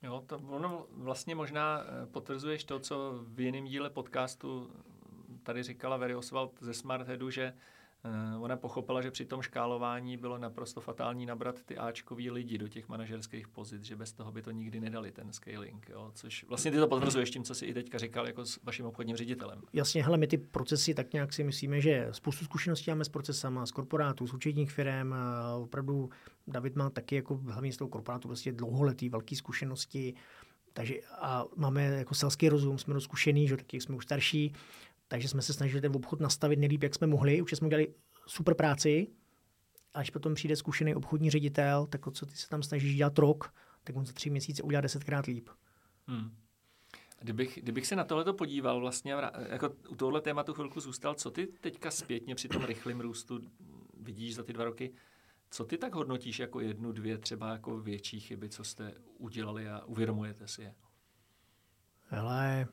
Jo, 0.03 0.23
to 0.27 0.39
ono 0.39 0.87
vlastně 0.91 1.35
možná 1.35 1.83
eh, 1.83 2.07
potvrzuješ 2.07 2.65
to, 2.65 2.79
co 2.79 3.25
v 3.27 3.41
jiném 3.41 3.65
díle 3.65 3.91
podcastu 3.91 4.71
tady 5.43 5.63
říkala 5.63 5.97
Very 5.97 6.15
Oswald 6.15 6.53
ze 6.61 6.75
Smart 6.75 7.07
Headu, 7.07 7.31
že 7.31 7.53
Uh, 7.53 7.78
ona 8.41 8.57
pochopila, 8.57 9.03
že 9.03 9.11
při 9.11 9.25
tom 9.25 9.43
škálování 9.43 10.17
bylo 10.17 10.39
naprosto 10.39 10.81
fatální 10.81 11.27
nabrat 11.27 11.63
ty 11.63 11.79
Ačkový 11.79 12.31
lidi 12.31 12.59
do 12.59 12.69
těch 12.69 12.89
manažerských 12.89 13.49
pozic, 13.49 13.83
že 13.83 13.97
bez 13.97 14.13
toho 14.13 14.33
by 14.33 14.43
to 14.43 14.51
nikdy 14.51 14.81
nedali, 14.81 15.13
ten 15.13 15.33
scaling. 15.33 15.89
Jo? 15.89 16.11
Což 16.15 16.45
vlastně 16.45 16.71
ty 16.71 16.77
to 16.77 16.89
potvrzuješ 16.89 17.31
tím, 17.31 17.45
co 17.45 17.55
si 17.55 17.67
i 17.67 17.75
teďka 17.75 17.99
říkal 17.99 18.27
jako 18.27 18.45
s 18.45 18.61
vaším 18.63 18.87
obchodním 18.87 19.17
ředitelem. 19.17 19.63
Jasně, 19.73 20.05
hele, 20.05 20.17
my 20.17 20.27
ty 20.27 20.39
procesy 20.39 20.95
tak 20.95 21.13
nějak 21.13 21.33
si 21.33 21.45
myslíme, 21.45 21.81
že 21.81 22.09
spoustu 22.11 22.45
zkušeností 22.45 22.91
máme 22.91 23.05
s 23.05 23.09
procesama, 23.09 23.67
z 23.67 23.71
korporátů, 23.71 24.27
z 24.27 24.35
účetních 24.35 24.73
firm. 24.73 25.15
Opravdu 25.63 26.11
David 26.47 26.77
má 26.77 26.91
taky 26.91 27.15
jako 27.15 27.35
hlavně 27.35 27.73
z 27.73 27.77
toho 27.77 27.89
korporátu 27.89 28.29
prostě 28.29 28.53
dlouholetý 28.53 29.09
velký 29.09 29.37
zkušenosti. 29.37 30.15
Takže 30.73 30.95
a 31.21 31.45
máme 31.57 31.85
jako 31.85 32.15
selský 32.15 32.49
rozum, 32.49 32.79
jsme 32.79 33.01
zkušený, 33.01 33.49
že 33.49 33.57
taky 33.57 33.81
jsme 33.81 33.97
už 33.97 34.05
starší, 34.05 34.53
takže 35.09 35.29
jsme 35.29 35.43
se 35.43 35.53
snažili 35.53 35.81
ten 35.81 35.97
obchod 35.97 36.21
nastavit 36.21 36.59
nejlíp, 36.59 36.83
jak 36.83 36.95
jsme 36.95 37.07
mohli. 37.07 37.43
Už 37.43 37.51
jsme 37.51 37.69
dělali 37.69 37.95
super 38.27 38.55
práci, 38.55 39.07
a 39.95 40.01
až 40.01 40.11
potom 40.11 40.35
přijde 40.35 40.57
zkušený 40.57 40.95
obchodní 40.95 41.31
ředitel, 41.31 41.87
tak 41.87 42.05
to, 42.05 42.11
co 42.11 42.27
ty 42.27 42.37
se 42.37 42.49
tam 42.49 42.63
snažíš 42.63 42.97
dělat 42.97 43.19
rok, 43.19 43.55
tak 43.85 43.97
on 43.97 44.07
za 44.07 44.13
tři 44.13 44.31
měsíce 44.31 44.63
udělá 44.63 44.81
desetkrát 44.81 45.27
líp. 45.27 45.49
Hmm. 46.07 46.37
Kdybych, 47.21 47.59
kdybych 47.63 47.87
se 47.87 47.97
na 47.97 48.05
tohle 48.05 48.33
podíval, 48.33 48.81
vlastně 48.81 49.13
jako 49.49 49.75
u 49.89 49.97
tohle 49.97 50.21
tématu 50.21 50.55
chvilku 50.55 50.81
zůstal, 50.81 51.15
co 51.15 51.31
ty 51.31 51.47
teďka 51.47 51.91
zpětně 51.91 52.35
při 52.35 52.49
tom 52.49 52.65
rychlém 52.65 53.01
růstu 53.01 53.41
vidíš 54.01 54.35
za 54.35 54.43
ty 54.43 54.53
dva 54.53 54.65
roky, 54.65 54.95
co 55.51 55.65
ty 55.65 55.79
tak 55.79 55.95
hodnotíš 55.95 56.39
jako 56.39 56.61
jednu, 56.61 56.93
dvě 56.93 57.19
třeba 57.19 57.53
jako 57.53 57.81
větší 57.81 58.21
chyby, 58.21 58.49
co 58.49 58.65
jste 58.65 58.95
udělali 59.19 59.69
a 59.69 59.85
uvědomujete 59.85 60.49
si 60.49 60.63
je? 60.63 60.75
Hele, 62.03 62.67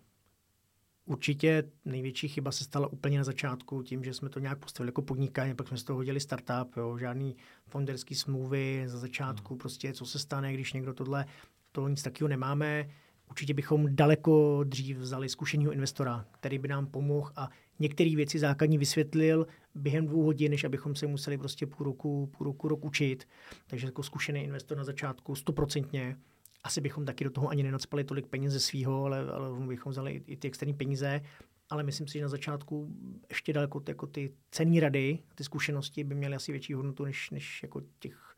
určitě 1.06 1.64
největší 1.86 2.28
chyba 2.28 2.52
se 2.52 2.64
stala 2.64 2.88
úplně 2.88 3.18
na 3.18 3.24
začátku 3.24 3.84
tím, 3.84 4.04
že 4.04 4.14
jsme 4.14 4.30
to 4.30 4.40
nějak 4.40 4.60
postavili 4.60 4.88
jako 4.88 5.02
podnikání, 5.02 5.56
pak 5.56 5.68
jsme 5.68 5.78
z 5.78 5.84
toho 5.84 5.98
hodili 5.98 6.20
startup, 6.20 6.78
jo, 6.78 6.98
žádný 6.98 7.36
founderský 7.68 8.16
smlouvy 8.16 8.84
za 8.86 8.98
začátku, 8.98 9.54
hmm. 9.54 9.60
prostě 9.60 9.94
co 9.94 10.06
se 10.06 10.20
stane, 10.20 10.54
když 10.54 10.74
někdo 10.74 10.94
tohle, 10.94 11.26
to 11.72 11.88
nic 11.88 12.04
takového 12.04 12.30
nemáme. 12.30 12.90
Určitě 13.30 13.54
bychom 13.54 13.96
daleko 13.96 14.64
dřív 14.64 14.98
vzali 14.98 15.30
zkušeného 15.30 15.72
investora, 15.72 16.26
který 16.32 16.60
by 16.60 16.68
nám 16.68 16.88
pomohl 16.88 17.32
a 17.36 17.50
některé 17.80 18.16
věci 18.16 18.40
základní 18.40 18.78
vysvětlil 18.78 19.48
během 19.76 20.06
dvou 20.06 20.24
hodin, 20.24 20.52
než 20.52 20.64
abychom 20.64 20.96
se 20.96 21.08
museli 21.08 21.38
prostě 21.38 21.68
půl 21.68 21.86
roku, 21.86 22.30
půl 22.38 22.46
roku 22.46 22.68
rok 22.68 22.86
učit. 22.86 23.28
Takže 23.68 23.88
jako 23.88 24.04
zkušený 24.04 24.44
investor 24.44 24.78
na 24.78 24.84
začátku 24.84 25.36
stoprocentně. 25.36 26.18
Asi 26.66 26.82
bychom 26.82 27.06
taky 27.06 27.24
do 27.24 27.30
toho 27.30 27.50
ani 27.50 27.64
nenacpali 27.64 28.04
tolik 28.04 28.28
peněz 28.28 28.54
ze 28.54 28.60
svého, 28.60 29.06
ale, 29.06 29.32
ale 29.32 29.68
bychom 29.68 29.92
vzali 29.92 30.24
i, 30.28 30.38
ty 30.38 30.48
externí 30.48 30.74
peníze. 30.74 31.22
Ale 31.70 31.84
myslím 31.84 32.08
si, 32.08 32.14
že 32.14 32.22
na 32.22 32.30
začátku 32.30 32.96
ještě 33.30 33.54
daleko 33.54 33.82
jako 33.88 34.08
ty 34.08 34.34
cený 34.52 34.80
rady, 34.80 35.20
ty 35.36 35.44
zkušenosti 35.44 36.04
by 36.04 36.16
měly 36.16 36.36
asi 36.36 36.52
větší 36.52 36.74
hodnotu, 36.74 37.06
než, 37.06 37.30
než 37.30 37.64
jako 37.64 37.82
těch 38.00 38.36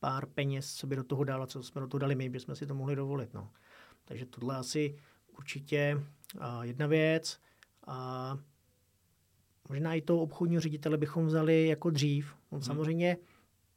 pár 0.00 0.26
peněz, 0.26 0.74
co 0.74 0.86
by 0.86 0.96
do 0.96 1.04
toho 1.04 1.24
dala, 1.24 1.46
co 1.46 1.62
jsme 1.62 1.80
do 1.80 1.86
toho 1.86 1.98
dali 1.98 2.14
my, 2.14 2.28
bychom 2.28 2.56
si 2.56 2.66
to 2.66 2.74
mohli 2.74 2.96
dovolit. 2.96 3.34
No. 3.34 3.50
Takže 4.04 4.26
tohle 4.26 4.56
asi 4.56 4.98
určitě 5.38 6.00
uh, 6.34 6.62
jedna 6.62 6.86
věc. 6.86 7.40
A 7.86 8.38
možná 9.68 9.94
i 9.94 10.00
toho 10.00 10.20
obchodního 10.20 10.60
ředitele 10.60 10.98
bychom 10.98 11.26
vzali 11.26 11.66
jako 11.66 11.90
dřív. 11.90 12.34
On 12.50 12.56
hmm. 12.56 12.62
samozřejmě 12.62 13.16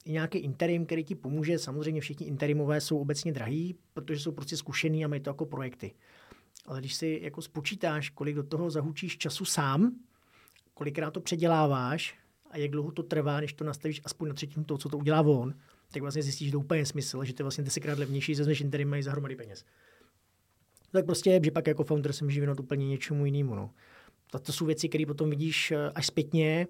nějaký 0.05 0.38
interim, 0.38 0.86
který 0.86 1.03
ti 1.03 1.15
pomůže. 1.15 1.60
Samozřejmě 1.60 2.01
všichni 2.01 2.27
interimové 2.27 2.81
jsou 2.81 2.98
obecně 3.00 3.31
drahý, 3.31 3.75
protože 3.93 4.20
jsou 4.20 4.31
prostě 4.31 4.58
zkušený 4.58 5.05
a 5.05 5.08
mají 5.08 5.22
to 5.22 5.29
jako 5.29 5.46
projekty. 5.46 5.93
Ale 6.65 6.79
když 6.79 6.93
si 6.93 7.20
jako 7.24 7.41
spočítáš, 7.41 8.10
kolik 8.10 8.36
do 8.36 8.43
toho 8.43 8.70
zahučíš 8.70 9.17
času 9.17 9.46
sám, 9.46 9.91
kolikrát 10.74 11.12
to 11.12 11.22
předěláváš 11.22 12.15
a 12.50 12.58
jak 12.58 12.72
dlouho 12.72 12.91
to 12.91 13.03
trvá, 13.03 13.39
než 13.39 13.53
to 13.53 13.63
nastavíš 13.63 14.01
aspoň 14.05 14.27
na 14.27 14.34
třetinu 14.34 14.65
toho, 14.65 14.77
co 14.77 14.89
to 14.89 14.98
udělá 14.98 15.22
on, 15.22 15.53
tak 15.91 16.01
vlastně 16.01 16.24
zjistíš, 16.24 16.48
že 16.48 16.51
to 16.51 16.60
úplně 16.60 16.86
smysl, 16.86 17.24
že 17.24 17.34
to 17.34 17.41
je 17.41 17.43
vlastně 17.43 17.63
desetkrát 17.63 18.00
levnější, 18.00 18.36
než 18.36 18.62
interim 18.62 18.89
mají 18.89 19.03
za 19.03 19.12
hromady 19.12 19.36
peněz 19.36 19.65
tak 20.91 21.05
prostě, 21.05 21.39
že 21.43 21.51
pak 21.51 21.67
jako 21.67 21.84
founder 21.84 22.13
se 22.13 22.24
může 22.24 22.39
věnovat 22.39 22.60
úplně 22.60 22.88
něčemu 22.88 23.25
jinému. 23.25 23.55
No. 23.55 23.72
To, 24.31 24.39
to 24.39 24.53
jsou 24.53 24.65
věci, 24.65 24.89
které 24.89 25.05
potom 25.05 25.29
vidíš 25.29 25.72
eh, 25.72 25.91
až 25.96 26.08
zpětně, 26.08 26.67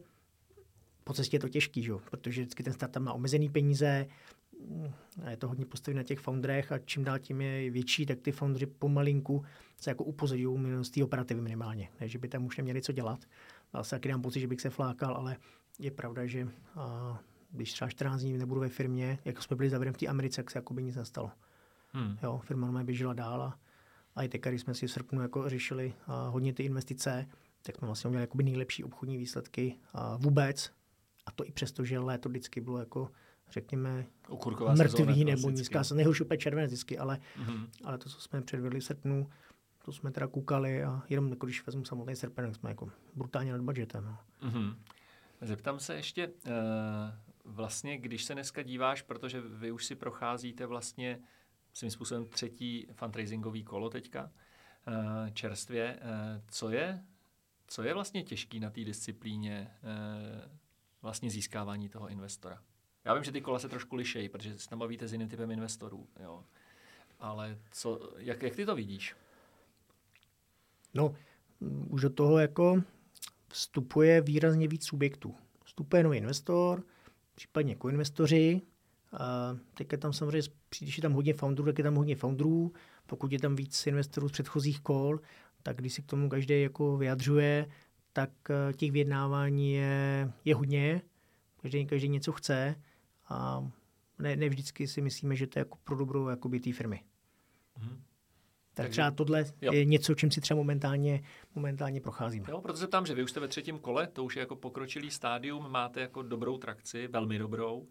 po 1.03 1.13
cestě 1.13 1.35
je 1.35 1.39
to 1.39 1.49
těžký, 1.49 1.83
že? 1.83 1.93
protože 2.11 2.41
vždycky 2.41 2.63
ten 2.63 2.73
startup 2.73 3.03
má 3.03 3.13
omezený 3.13 3.49
peníze, 3.49 4.07
a 5.23 5.29
je 5.29 5.37
to 5.37 5.47
hodně 5.47 5.65
postavené 5.65 5.99
na 5.99 6.03
těch 6.03 6.19
founderech 6.19 6.71
a 6.71 6.79
čím 6.79 7.03
dál 7.03 7.19
tím 7.19 7.41
je 7.41 7.71
větší, 7.71 8.05
tak 8.05 8.19
ty 8.21 8.31
foundry 8.31 8.65
pomalinku 8.65 9.43
se 9.77 9.89
jako 9.89 10.03
upozadují 10.03 10.85
z 10.85 10.89
té 10.89 11.03
operativy 11.03 11.41
minimálně. 11.41 11.89
Ne, 12.01 12.07
že 12.07 12.17
by 12.17 12.27
tam 12.27 12.45
už 12.45 12.57
neměli 12.57 12.81
co 12.81 12.91
dělat. 12.91 13.19
Já 13.73 13.83
se 13.83 13.89
taky 13.89 14.09
dám 14.09 14.21
pocit, 14.21 14.39
že 14.39 14.47
bych 14.47 14.61
se 14.61 14.69
flákal, 14.69 15.15
ale 15.15 15.37
je 15.79 15.91
pravda, 15.91 16.25
že 16.25 16.47
a, 16.75 17.19
když 17.51 17.73
třeba 17.73 17.89
14 17.89 18.21
dní 18.21 18.37
nebudu 18.37 18.61
ve 18.61 18.69
firmě, 18.69 19.19
jako 19.25 19.41
jsme 19.41 19.55
byli 19.55 19.69
zavřeni 19.69 19.93
v 19.93 19.97
té 19.97 20.07
Americe, 20.07 20.43
tak 20.43 20.51
se 20.51 20.57
jako 20.57 20.73
by 20.73 20.83
nic 20.83 20.95
nestalo. 20.95 21.31
Hmm. 21.91 22.17
Jo, 22.23 22.41
firma 22.43 22.67
normálně 22.67 22.85
běžela 22.85 23.13
dál 23.13 23.41
a 23.41 23.59
a 24.15 24.23
i 24.23 24.29
teď, 24.29 24.41
když 24.41 24.61
jsme 24.61 24.73
si 24.73 24.87
v 24.87 24.91
srpnu 24.91 25.21
jako 25.21 25.49
řešili 25.49 25.93
a 26.07 26.27
hodně 26.27 26.53
ty 26.53 26.63
investice, 26.63 27.27
tak 27.61 27.75
jsme 27.75 27.85
vlastně 27.85 28.09
měli 28.09 28.23
jakoby 28.23 28.43
nejlepší 28.43 28.83
obchodní 28.83 29.17
výsledky 29.17 29.77
a 29.93 30.17
vůbec. 30.17 30.71
A 31.25 31.31
to 31.31 31.45
i 31.45 31.51
přesto, 31.51 31.85
že 31.85 31.99
léto 31.99 32.29
vždycky 32.29 32.61
bylo 32.61 32.77
jako 32.77 33.11
řekněme, 33.51 34.05
Okurková 34.29 34.73
mrtvý 34.73 35.25
nebo 35.25 35.49
nízká, 35.49 35.83
se 35.83 35.95
nejhorší 35.95 36.23
úplně 36.23 36.37
červené 36.37 36.67
vždycky, 36.67 36.97
ale, 36.97 37.19
mm-hmm. 37.39 37.67
ale 37.83 37.97
to, 37.97 38.09
co 38.09 38.21
jsme 38.21 38.41
předvedli 38.41 38.79
v 38.79 38.83
srpnu, 38.83 39.29
to 39.85 39.91
jsme 39.91 40.11
teda 40.11 40.27
koukali 40.27 40.83
a 40.83 41.03
jenom 41.09 41.29
jako 41.29 41.45
když 41.45 41.65
vezmu 41.65 41.85
samotný 41.85 42.15
srpen, 42.15 42.45
tak 42.45 42.55
jsme 42.55 42.69
jako 42.69 42.89
brutálně 43.15 43.51
nad 43.51 43.61
budgetem. 43.61 44.05
No. 44.05 44.17
Mm-hmm. 44.49 44.75
Zeptám 45.41 45.79
se 45.79 45.95
ještě, 45.95 46.27
uh, 46.27 46.33
vlastně, 47.45 47.97
když 47.97 48.23
se 48.23 48.33
dneska 48.33 48.63
díváš, 48.63 49.01
protože 49.01 49.41
vy 49.41 49.71
už 49.71 49.85
si 49.85 49.95
procházíte 49.95 50.65
vlastně 50.65 51.19
svým 51.73 51.91
způsobem 51.91 52.25
třetí 52.25 52.87
fundraisingový 52.93 53.63
kolo 53.63 53.89
teďka, 53.89 54.31
eh, 54.87 55.31
čerstvě. 55.31 55.99
Eh, 56.01 56.41
co 56.47 56.69
je, 56.69 57.03
co 57.67 57.83
je 57.83 57.93
vlastně 57.93 58.23
těžký 58.23 58.59
na 58.59 58.69
té 58.69 58.83
disciplíně 58.83 59.71
eh, 59.83 60.49
vlastně 61.01 61.29
získávání 61.29 61.89
toho 61.89 62.07
investora? 62.07 62.61
Já 63.05 63.13
vím, 63.13 63.23
že 63.23 63.31
ty 63.31 63.41
kola 63.41 63.59
se 63.59 63.69
trošku 63.69 63.95
lišejí, 63.95 64.29
protože 64.29 64.59
se 64.59 64.69
tam 64.69 64.79
bavíte 64.79 65.07
s 65.07 65.11
jiným 65.11 65.29
typem 65.29 65.51
investorů. 65.51 66.07
Jo. 66.23 66.43
Ale 67.19 67.57
co, 67.71 68.13
jak, 68.17 68.43
jak 68.43 68.55
ty 68.55 68.65
to 68.65 68.75
vidíš? 68.75 69.15
No, 70.93 71.15
už 71.89 72.01
do 72.01 72.09
toho 72.09 72.39
jako 72.39 72.83
vstupuje 73.47 74.21
výrazně 74.21 74.67
víc 74.67 74.85
subjektů. 74.85 75.35
Vstupuje 75.63 76.03
nový 76.03 76.17
investor, 76.17 76.83
případně 77.35 77.75
koinvestoři, 77.75 78.61
a 79.13 79.57
teď 79.73 79.91
je 79.91 79.97
tam 79.97 80.13
samozřejmě, 80.13 80.49
když 80.79 80.97
je 80.97 81.01
tam 81.01 81.13
hodně 81.13 81.33
founderů, 81.33 81.65
tak 81.65 81.77
je 81.77 81.83
tam 81.83 81.95
hodně 81.95 82.15
founderů. 82.15 82.73
Pokud 83.05 83.31
je 83.31 83.39
tam 83.39 83.55
víc 83.55 83.87
investorů 83.87 84.29
z 84.29 84.31
předchozích 84.31 84.81
kol, 84.81 85.19
tak 85.63 85.77
když 85.77 85.93
si 85.93 86.01
k 86.01 86.05
tomu 86.05 86.29
každý 86.29 86.61
jako 86.61 86.97
vyjadřuje, 86.97 87.69
tak 88.13 88.29
eh, 88.49 88.73
těch 88.73 88.91
vyjednávání 88.91 89.73
je, 89.73 90.31
je 90.45 90.55
hodně. 90.55 91.01
Každý, 91.61 91.85
každý 91.85 92.09
něco 92.09 92.31
chce 92.31 92.75
a 93.29 93.67
ne, 94.19 94.35
ne 94.35 94.49
vždycky 94.49 94.87
si 94.87 95.01
myslíme, 95.01 95.35
že 95.35 95.47
to 95.47 95.59
je 95.59 95.61
jako 95.61 95.77
pro 95.83 95.95
dobrou 95.95 96.27
jakoby 96.27 96.59
té 96.59 96.73
firmy. 96.73 97.03
Mm-hmm. 97.79 97.97
Tak 98.73 98.85
Takže, 98.85 98.91
třeba 98.91 99.11
tohle 99.11 99.45
jo. 99.61 99.73
je 99.73 99.85
něco, 99.85 100.15
čím 100.15 100.31
si 100.31 100.41
třeba 100.41 100.57
momentálně, 100.57 101.23
momentálně 101.55 102.01
procházíme. 102.01 102.45
Jo, 102.49 102.61
proto 102.61 102.79
se 102.79 102.87
ptám, 102.87 103.05
že 103.05 103.13
vy 103.15 103.23
už 103.23 103.31
jste 103.31 103.39
ve 103.39 103.47
třetím 103.47 103.79
kole, 103.79 104.07
to 104.07 104.23
už 104.23 104.35
je 104.35 104.39
jako 104.39 104.55
pokročilý 104.55 105.11
stádium, 105.11 105.71
máte 105.71 106.01
jako 106.01 106.21
dobrou 106.21 106.57
trakci, 106.57 107.07
velmi 107.07 107.37
dobrou 107.37 107.87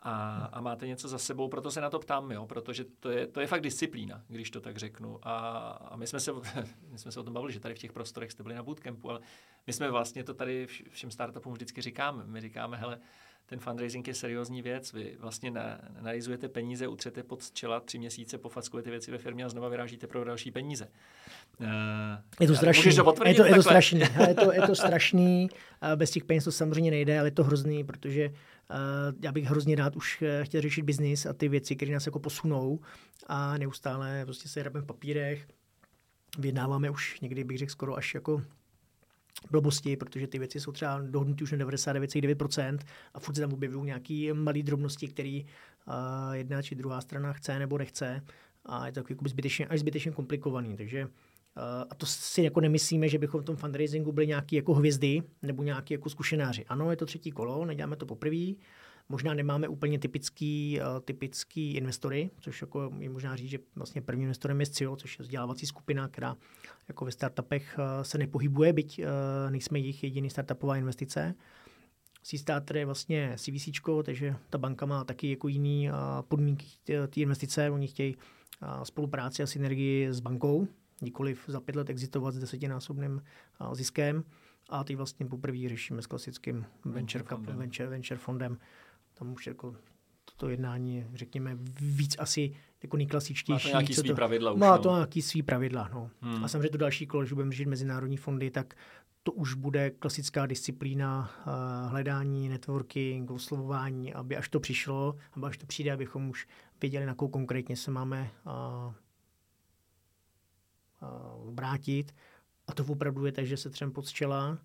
a, 0.00 0.44
a 0.52 0.60
máte 0.60 0.86
něco 0.86 1.08
za 1.08 1.18
sebou, 1.18 1.48
proto 1.48 1.70
se 1.70 1.80
na 1.80 1.90
to 1.90 1.98
ptám, 1.98 2.30
jo, 2.30 2.46
protože 2.46 2.84
to 2.84 3.10
je, 3.10 3.26
to 3.26 3.40
je 3.40 3.46
fakt 3.46 3.60
disciplína, 3.60 4.22
když 4.28 4.50
to 4.50 4.60
tak 4.60 4.76
řeknu. 4.76 5.18
A, 5.22 5.38
a 5.70 5.96
my, 5.96 6.06
jsme 6.06 6.20
se, 6.20 6.32
my 6.90 6.98
jsme 6.98 7.12
se 7.12 7.20
o 7.20 7.22
tom 7.22 7.34
bavili, 7.34 7.52
že 7.52 7.60
tady 7.60 7.74
v 7.74 7.78
těch 7.78 7.92
prostorech 7.92 8.32
jste 8.32 8.42
byli 8.42 8.54
na 8.54 8.62
bootcampu, 8.62 9.10
ale 9.10 9.20
my 9.66 9.72
jsme 9.72 9.90
vlastně 9.90 10.24
to 10.24 10.34
tady 10.34 10.66
všem 10.90 11.10
startupům 11.10 11.52
vždycky 11.52 11.82
říkáme. 11.82 12.24
My 12.26 12.40
říkáme, 12.40 12.76
hele, 12.76 13.00
ten 13.48 13.58
fundraising 13.58 14.08
je 14.08 14.14
seriózní 14.14 14.62
věc. 14.62 14.92
Vy 14.92 15.16
vlastně 15.20 15.52
narizujete 16.00 16.48
peníze, 16.48 16.88
utřete 16.88 17.22
pod 17.22 17.50
čela 17.50 17.80
tři 17.80 17.98
měsíce, 17.98 18.38
pofackujete 18.38 18.90
věci 18.90 19.10
ve 19.10 19.18
firmě 19.18 19.44
a 19.44 19.48
znova 19.48 19.68
vyrážíte 19.68 20.06
pro 20.06 20.24
další 20.24 20.50
peníze. 20.50 20.88
Uh, 21.60 21.66
je 22.40 22.46
to 22.46 22.54
strašný. 22.54 22.96
To 22.96 23.14
je 23.26 23.34
to, 23.34 23.44
je 23.44 23.54
to 23.54 23.62
strašný. 23.62 24.00
je, 24.00 24.34
to, 24.34 24.52
je 24.52 24.62
to 24.62 24.74
strašný. 24.74 25.48
Bez 25.96 26.10
těch 26.10 26.24
peněz 26.24 26.44
to 26.44 26.52
samozřejmě 26.52 26.90
nejde, 26.90 27.18
ale 27.18 27.28
je 27.28 27.32
to 27.32 27.44
hrozný, 27.44 27.84
protože 27.84 28.30
Uh, 28.70 29.14
já 29.22 29.32
bych 29.32 29.44
hrozně 29.44 29.76
rád 29.76 29.96
už 29.96 30.22
eh, 30.22 30.44
chtěl 30.44 30.60
řešit 30.60 30.82
biznis 30.82 31.26
a 31.26 31.32
ty 31.32 31.48
věci, 31.48 31.76
které 31.76 31.92
nás 31.92 32.06
jako 32.06 32.18
posunou 32.18 32.80
a 33.26 33.58
neustále 33.58 34.24
prostě 34.24 34.48
se 34.48 34.60
hrabeme 34.60 34.82
v 34.82 34.86
papírech. 34.86 35.48
Vyjednáváme 36.38 36.90
už 36.90 37.20
někdy, 37.20 37.44
bych 37.44 37.58
řekl, 37.58 37.72
skoro 37.72 37.96
až 37.96 38.14
jako 38.14 38.42
blbosti, 39.50 39.96
protože 39.96 40.26
ty 40.26 40.38
věci 40.38 40.60
jsou 40.60 40.72
třeba 40.72 41.00
dohodnuty 41.00 41.44
už 41.44 41.52
na 41.52 41.58
99,9% 41.58 42.78
a 43.14 43.20
furt 43.20 43.34
se 43.34 43.40
tam 43.40 43.52
objevují 43.52 43.86
nějaké 43.86 44.34
malé 44.34 44.62
drobnosti, 44.62 45.08
které 45.08 45.40
uh, 45.40 46.32
jedna 46.32 46.62
či 46.62 46.74
druhá 46.74 47.00
strana 47.00 47.32
chce 47.32 47.58
nebo 47.58 47.78
nechce 47.78 48.22
a 48.64 48.86
je 48.86 48.92
to 48.92 49.00
takový 49.02 49.30
zbytečně, 49.30 49.66
až 49.66 49.80
zbytečně 49.80 50.12
komplikovaný. 50.12 50.76
Takže 50.76 51.08
a 51.90 51.94
to 51.94 52.06
si 52.06 52.42
jako 52.42 52.60
nemyslíme, 52.60 53.08
že 53.08 53.18
bychom 53.18 53.40
v 53.40 53.44
tom 53.44 53.56
fundraisingu 53.56 54.12
byli 54.12 54.26
nějaký 54.26 54.56
jako 54.56 54.74
hvězdy 54.74 55.22
nebo 55.42 55.62
nějaký 55.62 55.94
jako 55.94 56.10
zkušenáři. 56.10 56.64
Ano, 56.64 56.90
je 56.90 56.96
to 56.96 57.06
třetí 57.06 57.30
kolo, 57.30 57.64
neděláme 57.64 57.96
to 57.96 58.06
poprvé. 58.06 58.52
Možná 59.08 59.34
nemáme 59.34 59.68
úplně 59.68 59.98
typický, 59.98 60.80
uh, 60.80 61.00
typický 61.00 61.74
investory, 61.74 62.30
což 62.40 62.60
jako 62.60 62.92
je 62.98 63.10
možná 63.10 63.36
říct, 63.36 63.50
že 63.50 63.58
vlastně 63.76 64.02
prvním 64.02 64.22
investorem 64.22 64.60
je 64.60 64.66
SCIO, 64.66 64.96
což 64.96 65.18
je 65.18 65.22
vzdělávací 65.22 65.66
skupina, 65.66 66.08
která 66.08 66.36
jako 66.88 67.04
ve 67.04 67.12
startupech 67.12 67.78
uh, 67.78 68.02
se 68.02 68.18
nepohybuje, 68.18 68.72
byť 68.72 68.98
uh, 68.98 69.06
nejsme 69.50 69.78
jejich 69.78 70.02
jediný 70.02 70.30
startupová 70.30 70.76
investice. 70.76 71.34
C-Starter 72.22 72.76
je 72.76 72.84
vlastně 72.86 73.34
CVC, 73.36 73.68
takže 74.02 74.36
ta 74.50 74.58
banka 74.58 74.86
má 74.86 75.04
taky 75.04 75.30
jako 75.30 75.48
jiný 75.48 75.90
podmínky 76.28 76.66
té 76.84 77.20
investice. 77.20 77.70
Oni 77.70 77.86
chtějí 77.86 78.16
spolupráci 78.82 79.42
a 79.42 79.46
synergii 79.46 80.12
s 80.12 80.20
bankou, 80.20 80.68
nikoliv 81.02 81.44
za 81.46 81.60
pět 81.60 81.76
let 81.76 81.90
exitovat 81.90 82.34
s 82.34 82.38
desetinásobným 82.38 83.22
ziskem. 83.72 84.24
A 84.68 84.84
teď 84.84 84.96
vlastně 84.96 85.26
poprvé 85.26 85.68
řešíme 85.68 86.02
s 86.02 86.06
klasickým 86.06 86.66
venture, 86.84 87.24
venture, 87.24 87.56
venture, 87.56 87.88
venture 87.88 88.18
fondem. 88.18 88.58
Tam 89.18 89.32
už 89.32 89.46
jako 89.46 89.76
toto 90.24 90.48
jednání, 90.48 91.06
řekněme, 91.14 91.58
víc 91.80 92.16
asi 92.18 92.52
jako 92.82 92.96
nejklasičtější. 92.96 93.68
Má 93.68 93.72
to 93.72 93.78
nějaký 93.78 93.94
svý 93.94 94.08
to, 94.08 94.14
pravidla 94.14 94.52
už, 94.52 94.60
Má 94.60 94.76
no. 94.76 94.82
to 94.82 94.94
nějaký 94.94 95.22
svý 95.22 95.42
pravidla, 95.42 95.90
no. 95.92 96.10
Hmm. 96.20 96.44
A 96.44 96.48
samozřejmě 96.48 96.68
to 96.68 96.78
další 96.78 97.06
kolo, 97.06 97.22
když 97.22 97.32
budeme 97.32 97.52
řešit 97.52 97.66
mezinárodní 97.66 98.16
fondy, 98.16 98.50
tak 98.50 98.74
to 99.22 99.32
už 99.32 99.54
bude 99.54 99.90
klasická 99.90 100.46
disciplína 100.46 101.30
uh, 101.46 101.90
hledání, 101.90 102.48
networking, 102.48 103.30
oslovování, 103.30 104.14
aby 104.14 104.36
až 104.36 104.48
to 104.48 104.60
přišlo, 104.60 105.16
aby 105.32 105.46
až 105.46 105.58
to 105.58 105.66
přijde, 105.66 105.92
abychom 105.92 106.30
už 106.30 106.46
věděli, 106.80 107.06
na 107.06 107.14
koho 107.14 107.28
konkrétně 107.28 107.76
se 107.76 107.90
máme 107.90 108.30
uh, 108.46 108.52
uh, 111.02 111.54
vrátit. 111.54 112.14
A 112.66 112.74
to 112.74 112.84
opravdu 112.84 113.26
je 113.26 113.32
tak, 113.32 113.46
že 113.46 113.56
se 113.56 113.70
třem 113.70 113.92
pod 113.92 114.12
čela, 114.12 114.58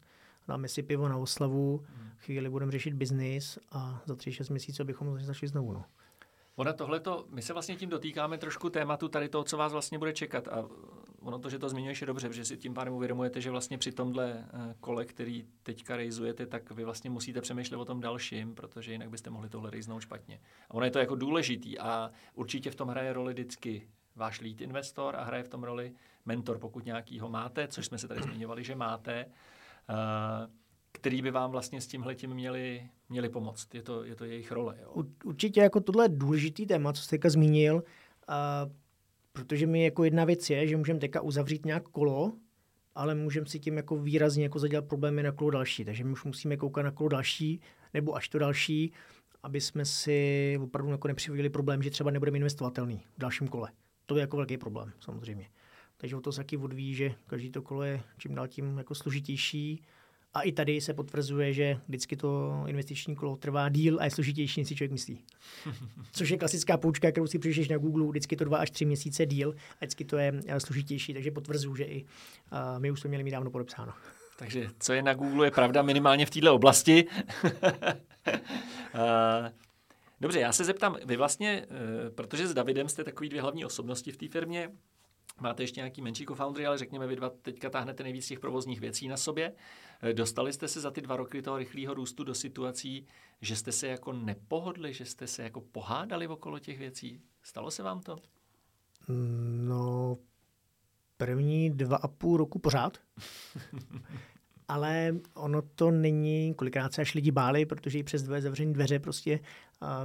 dáme 0.48 0.68
si 0.68 0.84
pivo 0.84 1.08
na 1.08 1.18
oslavu, 1.18 1.78
hmm. 1.78 2.10
chvíli 2.18 2.50
budeme 2.50 2.72
řešit 2.72 2.94
biznis 2.94 3.60
a 3.72 4.02
za 4.06 4.16
tři, 4.16 4.32
šest 4.32 4.50
měsíců 4.50 4.84
bychom 4.84 5.20
začali 5.20 5.48
znovu. 5.48 5.74
No. 5.74 5.86
Ona 6.56 6.74
tohleto, 6.74 7.26
my 7.30 7.42
se 7.42 7.54
vlastně 7.54 7.76
tím 7.76 7.90
dotýkáme 7.90 8.38
trošku 8.38 8.70
tématu 8.70 9.08
tady 9.08 9.30
toho, 9.30 9.44
co 9.44 9.58
vás 9.58 9.72
vlastně 9.72 10.00
bude 10.00 10.14
čekat. 10.14 10.48
A 10.48 10.66
ono 11.20 11.40
to, 11.40 11.50
že 11.50 11.60
to 11.60 11.70
zmiňuješ, 11.70 12.02
je 12.02 12.08
dobře, 12.08 12.28
protože 12.28 12.46
si 12.46 12.58
tím 12.58 12.74
pádem 12.74 12.94
uvědomujete, 12.94 13.42
že 13.42 13.52
vlastně 13.52 13.78
při 13.78 13.92
tomhle 13.92 14.32
eh, 14.32 14.76
kole, 14.80 15.06
který 15.06 15.46
teďka 15.64 15.96
rejzujete, 15.96 16.46
tak 16.46 16.72
vy 16.72 16.84
vlastně 16.84 17.10
musíte 17.10 17.42
přemýšlet 17.42 17.78
o 17.78 17.86
tom 17.86 18.02
dalším, 18.02 18.56
protože 18.56 18.92
jinak 18.92 19.10
byste 19.10 19.30
mohli 19.30 19.50
tohle 19.50 19.70
rejznout 19.70 20.00
špatně. 20.00 20.40
A 20.70 20.74
ono 20.74 20.86
je 20.86 20.92
to 20.92 21.00
jako 21.00 21.16
důležitý 21.16 21.80
a 21.80 22.12
určitě 22.34 22.72
v 22.72 22.76
tom 22.76 22.90
hraje 22.90 23.14
roli 23.14 23.34
vždycky 23.34 23.88
váš 24.16 24.42
lead 24.42 24.62
investor 24.62 25.16
a 25.16 25.24
hraje 25.24 25.44
v 25.44 25.50
tom 25.50 25.64
roli 25.64 25.94
mentor, 26.26 26.60
pokud 26.60 26.86
nějakýho 26.86 27.30
máte, 27.30 27.68
což 27.68 27.86
jsme 27.86 27.98
se 27.98 28.08
tady 28.08 28.22
zmiňovali, 28.22 28.64
že 28.64 28.76
máte. 28.76 29.26
Uh, 29.90 30.54
který 30.92 31.22
by 31.22 31.32
vám 31.32 31.52
vlastně 31.52 31.82
s 31.82 31.88
tímhle 31.88 32.16
tím 32.16 32.34
měli, 32.34 32.90
měli 33.10 33.30
pomoct. 33.30 33.76
Je 33.76 33.82
to, 33.82 34.04
je 34.04 34.16
to 34.16 34.26
jejich 34.26 34.52
role. 34.52 34.78
Jo? 34.82 35.04
Určitě 35.24 35.60
jako 35.62 35.80
tohle 35.80 36.06
je 36.06 36.10
důležitý 36.10 36.66
téma, 36.66 36.94
co 36.94 37.02
jste 37.02 37.10
teďka 37.10 37.30
zmínil, 37.30 37.84
a, 38.28 38.70
protože 39.32 39.68
mi 39.68 39.84
jako 39.84 40.04
jedna 40.04 40.26
věc 40.26 40.50
je, 40.50 40.68
že 40.68 40.78
můžeme 40.78 41.00
teďka 41.00 41.22
uzavřít 41.22 41.66
nějak 41.66 41.90
kolo, 41.90 42.34
ale 42.96 43.16
můžeme 43.16 43.46
si 43.46 43.60
tím 43.60 43.78
jako 43.78 43.98
výrazně 43.98 44.44
jako 44.44 44.60
zadělat 44.60 44.86
problémy 44.86 45.24
na 45.24 45.32
kolo 45.32 45.52
další. 45.52 45.86
Takže 45.86 46.04
my 46.04 46.12
už 46.12 46.24
musíme 46.24 46.58
koukat 46.58 46.86
na 46.86 46.92
kolo 46.92 47.10
další, 47.10 47.62
nebo 47.94 48.16
až 48.16 48.30
to 48.30 48.40
další, 48.40 48.94
aby 49.44 49.62
jsme 49.62 49.86
si 49.86 50.58
opravdu 50.62 50.92
jako 50.92 51.08
nepřivodili 51.08 51.50
problém, 51.50 51.84
že 51.84 51.90
třeba 51.90 52.12
nebudeme 52.12 52.38
investovatelný 52.38 53.04
v 53.18 53.20
dalším 53.20 53.48
kole. 53.48 53.72
To 54.06 54.16
je 54.16 54.22
jako 54.22 54.38
velký 54.38 54.58
problém, 54.58 54.92
samozřejmě. 55.00 55.48
Takže 56.04 56.16
o 56.16 56.22
to 56.22 56.32
se 56.32 56.38
taky 56.38 56.58
odvíjí, 56.58 56.96
že 56.96 57.16
každý 57.28 57.50
to 57.50 57.62
kolo 57.62 57.84
je 57.84 58.02
čím 58.18 58.36
dál 58.36 58.48
tím 58.48 58.78
jako 58.78 58.96
složitější 58.96 59.82
a 60.34 60.42
i 60.42 60.52
tady 60.52 60.82
se 60.82 60.94
potvrzuje, 60.94 61.54
že 61.54 61.78
vždycky 61.88 62.16
to 62.16 62.64
investiční 62.68 63.16
kolo 63.16 63.36
trvá 63.36 63.70
díl 63.70 64.00
a 64.00 64.06
je 64.06 64.12
složitější, 64.12 64.62
než 64.62 64.68
si 64.68 64.76
člověk 64.76 64.92
myslí. 64.92 65.20
Což 66.12 66.30
je 66.30 66.38
klasická 66.38 66.78
poučka, 66.78 67.12
kterou 67.12 67.28
si 67.28 67.40
přišeš 67.40 67.68
na 67.68 67.78
Google, 67.78 68.08
vždycky 68.08 68.36
to 68.36 68.46
dva 68.46 68.58
až 68.58 68.72
tři 68.72 68.86
měsíce 68.86 69.26
díl 69.26 69.56
a 69.72 69.76
vždycky 69.80 70.06
to 70.06 70.18
je 70.18 70.34
eh, 70.48 70.60
složitější, 70.60 71.14
takže 71.14 71.32
potvrzuju, 71.32 71.76
že 71.76 71.84
i 71.84 72.04
uh, 72.04 72.10
my 72.80 72.92
už 72.92 73.00
jsme 73.00 73.08
měli 73.08 73.24
mít 73.24 73.32
dávno 73.32 73.52
podepsáno. 73.52 73.94
Takže 74.38 74.70
co 74.80 74.94
je 74.94 75.02
na 75.02 75.14
Google 75.14 75.48
je 75.48 75.52
pravda 75.52 75.82
minimálně 75.82 76.26
v 76.26 76.30
této 76.30 76.56
oblasti. 76.56 77.06
uh, 77.44 77.50
Dobře, 80.22 80.40
já 80.40 80.54
se 80.54 80.64
zeptám, 80.64 80.98
vy 81.06 81.18
vlastně, 81.18 81.66
protože 82.16 82.48
s 82.48 82.54
Davidem 82.54 82.90
jste 82.90 83.04
takový 83.04 83.30
dvě 83.30 83.42
hlavní 83.42 83.66
osobnosti 83.66 84.12
v 84.12 84.18
té 84.18 84.28
firmě, 84.28 84.70
Máte 85.42 85.64
ještě 85.64 85.80
nějaký 85.80 86.02
menší 86.02 86.26
co-foundry, 86.26 86.66
ale 86.66 86.78
řekněme, 86.78 87.08
vy 87.08 87.16
dva 87.16 87.30
teďka 87.30 87.70
táhnete 87.70 88.04
nejvíc 88.04 88.28
těch 88.28 88.40
provozních 88.40 88.80
věcí 88.80 89.08
na 89.08 89.18
sobě. 89.18 89.54
Eh, 90.02 90.14
dostali 90.14 90.54
jste 90.54 90.68
se 90.68 90.82
za 90.82 90.92
ty 90.92 91.02
dva 91.02 91.16
roky 91.16 91.42
toho 91.42 91.58
rychlého 91.58 91.94
růstu 91.94 92.24
do 92.24 92.36
situací, 92.36 93.08
že 93.42 93.56
jste 93.56 93.72
se 93.72 93.88
jako 93.88 94.14
nepohodli, 94.14 94.94
že 94.94 95.06
jste 95.06 95.28
se 95.28 95.44
jako 95.44 95.62
pohádali 95.62 96.28
okolo 96.28 96.60
těch 96.60 96.80
věcí? 96.80 97.22
Stalo 97.44 97.72
se 97.72 97.84
vám 97.84 98.02
to? 98.02 98.16
No, 99.68 100.18
první 101.18 101.70
dva 101.70 101.98
a 101.98 102.08
půl 102.08 102.38
roku 102.38 102.60
pořád. 102.60 102.98
ale 104.68 105.16
ono 105.34 105.62
to 105.62 105.92
není, 105.92 106.54
kolikrát 106.54 106.94
se 106.94 107.02
až 107.02 107.14
lidi 107.14 107.32
báli, 107.32 107.66
protože 107.66 108.00
i 108.00 108.04
přes 108.04 108.24
dvě 108.24 108.42
zavřené 108.42 108.74
dveře 108.74 109.00
prostě 109.00 109.40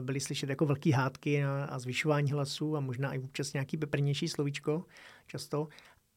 byly 0.01 0.21
slyšet 0.21 0.51
jako 0.51 0.67
velký 0.67 0.91
hádky 0.91 1.45
a, 1.45 1.65
a 1.65 1.79
zvyšování 1.79 2.33
hlasu 2.33 2.77
a 2.77 2.81
možná 2.81 3.15
i 3.15 3.19
občas 3.19 3.53
nějaký 3.53 3.77
peprnější 3.77 4.29
slovíčko 4.29 4.85
často, 5.27 5.69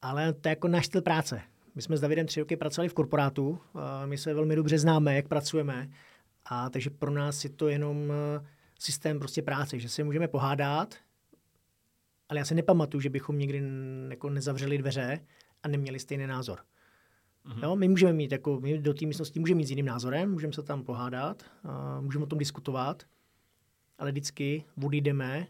ale 0.02 0.34
to 0.34 0.48
je 0.48 0.52
jako 0.52 0.68
náš 0.68 0.86
styl 0.86 1.02
práce. 1.02 1.42
My 1.76 1.82
jsme 1.82 1.98
s 1.98 2.02
Davidem 2.02 2.28
tři 2.28 2.40
roky 2.40 2.58
pracovali 2.58 2.90
v 2.90 2.94
korporátu, 2.94 3.60
my 4.06 4.18
se 4.18 4.34
velmi 4.34 4.56
dobře 4.56 4.80
známe, 4.80 5.16
jak 5.16 5.28
pracujeme, 5.28 5.90
a 6.46 6.70
takže 6.70 6.90
pro 6.90 7.12
nás 7.12 7.44
je 7.44 7.50
to 7.50 7.68
jenom 7.68 8.14
systém 8.80 9.20
prostě 9.20 9.42
práce, 9.42 9.80
že 9.80 9.90
se 9.90 10.04
můžeme 10.04 10.28
pohádat, 10.28 10.96
ale 12.30 12.40
já 12.40 12.46
se 12.46 12.56
nepamatuju, 12.56 13.02
že 13.02 13.10
bychom 13.10 13.40
někdy 13.40 13.64
jako 14.10 14.30
nezavřeli 14.30 14.78
dveře 14.78 15.20
a 15.64 15.68
neměli 15.68 16.00
stejný 16.00 16.28
názor. 16.28 16.60
Mm-hmm. 17.46 17.64
Jo, 17.64 17.76
my 17.76 17.88
můžeme 17.88 18.14
mít, 18.14 18.32
jako, 18.32 18.60
my 18.60 18.78
do 18.78 18.94
té 18.94 19.06
místnosti 19.06 19.40
můžeme 19.40 19.58
mít 19.58 19.66
s 19.66 19.70
jiným 19.70 19.86
názorem, 19.86 20.32
můžeme 20.32 20.54
se 20.54 20.64
tam 20.64 20.84
pohádat, 20.84 21.44
a 21.64 22.02
můžeme 22.02 22.24
o 22.24 22.28
tom 22.28 22.40
diskutovat, 22.40 23.04
ale 23.98 24.12
vždycky 24.12 24.66
odjdeme 24.84 25.48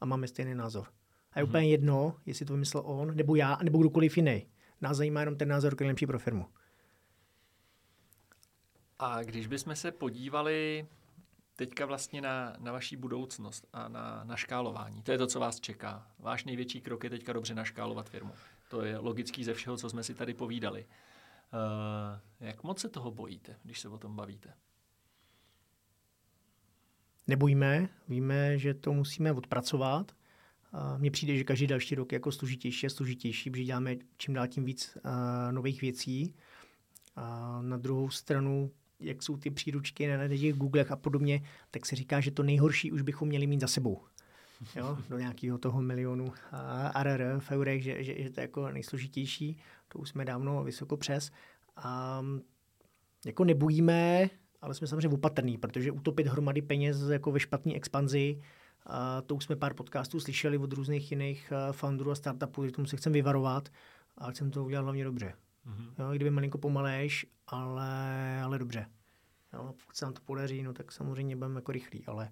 a 0.00 0.06
máme 0.06 0.28
stejný 0.28 0.54
názor. 0.54 0.86
A 1.32 1.38
je 1.38 1.44
mm-hmm. 1.44 1.48
úplně 1.48 1.68
jedno, 1.68 2.16
jestli 2.26 2.46
to 2.46 2.52
vymyslel 2.52 2.82
on, 2.86 3.16
nebo 3.16 3.34
já, 3.34 3.58
nebo 3.62 3.78
kdokoliv 3.78 4.16
jiný. 4.16 4.46
Nás 4.80 4.96
zajímá 4.96 5.20
jenom 5.20 5.36
ten 5.36 5.48
názor, 5.48 5.74
který 5.74 5.86
je 5.86 5.90
lepší 5.90 6.06
pro 6.06 6.18
firmu. 6.18 6.46
A 8.98 9.22
když 9.22 9.46
bychom 9.46 9.76
se 9.76 9.92
podívali 9.92 10.86
teďka 11.56 11.86
vlastně 11.86 12.20
na, 12.20 12.56
na 12.58 12.72
vaší 12.72 12.96
budoucnost 12.96 13.66
a 13.72 13.88
na, 13.88 14.24
na 14.24 14.36
škálování, 14.36 15.02
to 15.02 15.12
je 15.12 15.18
to, 15.18 15.26
co 15.26 15.40
vás 15.40 15.60
čeká. 15.60 16.06
Váš 16.18 16.44
největší 16.44 16.80
krok 16.80 17.04
je 17.04 17.10
teďka 17.10 17.32
dobře 17.32 17.54
naškálovat 17.54 18.10
firmu. 18.10 18.32
To 18.70 18.84
je 18.84 18.98
logický 18.98 19.44
ze 19.44 19.54
všeho, 19.54 19.76
co 19.76 19.90
jsme 19.90 20.02
si 20.02 20.14
tady 20.14 20.34
povídali. 20.34 20.86
Uh, 21.52 22.46
jak 22.46 22.62
moc 22.62 22.80
se 22.80 22.88
toho 22.88 23.10
bojíte, 23.10 23.56
když 23.62 23.80
se 23.80 23.88
o 23.88 23.98
tom 23.98 24.16
bavíte? 24.16 24.54
Nebojíme, 27.26 27.88
víme, 28.08 28.58
že 28.58 28.74
to 28.74 28.92
musíme 28.92 29.32
odpracovat. 29.32 30.12
Mně 30.98 31.10
přijde, 31.10 31.36
že 31.36 31.44
každý 31.44 31.66
další 31.66 31.94
rok 31.94 32.12
je 32.12 32.16
jako 32.16 32.32
složitější 32.32 32.86
a 32.86 32.90
složitější, 32.90 33.50
protože 33.50 33.64
děláme 33.64 33.96
čím 34.16 34.34
dál 34.34 34.48
tím 34.48 34.64
víc 34.64 34.96
uh, 35.04 35.52
nových 35.52 35.80
věcí. 35.80 36.34
A 37.16 37.58
na 37.62 37.76
druhou 37.76 38.10
stranu, 38.10 38.70
jak 39.00 39.22
jsou 39.22 39.36
ty 39.36 39.50
příručky 39.50 40.16
na 40.16 40.28
těch 40.28 40.54
Googlech 40.54 40.90
a 40.90 40.96
podobně, 40.96 41.42
tak 41.70 41.86
se 41.86 41.96
říká, 41.96 42.20
že 42.20 42.30
to 42.30 42.42
nejhorší 42.42 42.92
už 42.92 43.02
bychom 43.02 43.28
měli 43.28 43.46
mít 43.46 43.60
za 43.60 43.66
sebou. 43.66 44.04
Jo, 44.76 44.98
do 45.08 45.18
nějakého 45.18 45.58
toho 45.58 45.82
milionu 45.82 46.32
ARR 46.94 47.38
v 47.38 47.50
eurech, 47.50 47.82
že, 47.82 48.04
že, 48.04 48.22
že 48.22 48.30
to 48.30 48.40
je 48.40 48.42
jako 48.42 48.70
nejsložitější. 48.70 49.58
To 49.92 49.98
už 49.98 50.08
jsme 50.08 50.24
dávno 50.24 50.64
vysoko 50.64 50.96
přes. 50.96 51.30
A 51.76 52.22
jako 53.26 53.44
nebojíme, 53.44 54.30
ale 54.60 54.74
jsme 54.74 54.86
samozřejmě 54.86 55.08
opatrní, 55.08 55.58
protože 55.58 55.92
utopit 55.92 56.26
hromady 56.26 56.62
peněz 56.62 57.00
jako 57.00 57.32
ve 57.32 57.40
špatné 57.40 57.74
expanzi, 57.74 58.40
a 58.86 59.22
to 59.22 59.34
už 59.34 59.44
jsme 59.44 59.56
pár 59.56 59.74
podcastů 59.74 60.20
slyšeli 60.20 60.58
od 60.58 60.72
různých 60.72 61.10
jiných 61.10 61.52
founderů 61.72 62.10
a 62.10 62.14
startupů, 62.14 62.66
že 62.66 62.72
tomu 62.72 62.86
se 62.86 62.96
chcem 62.96 63.12
vyvarovat 63.12 63.68
a 64.18 64.30
chcem 64.30 64.50
to 64.50 64.64
udělat 64.64 64.82
hlavně 64.82 65.04
dobře. 65.04 65.34
Mm-hmm. 65.66 65.92
Jo, 65.98 66.10
kdyby 66.14 66.30
malinko 66.30 66.58
pomalejš, 66.58 67.26
ale, 67.46 68.40
ale 68.42 68.58
dobře. 68.58 68.86
Jo, 69.52 69.74
pokud 69.80 69.96
se 69.96 70.04
nám 70.04 70.14
to 70.14 70.20
podaří, 70.20 70.62
no 70.62 70.72
tak 70.72 70.92
samozřejmě 70.92 71.36
budeme 71.36 71.58
jako 71.58 71.72
rychlí, 71.72 72.04
ale 72.06 72.30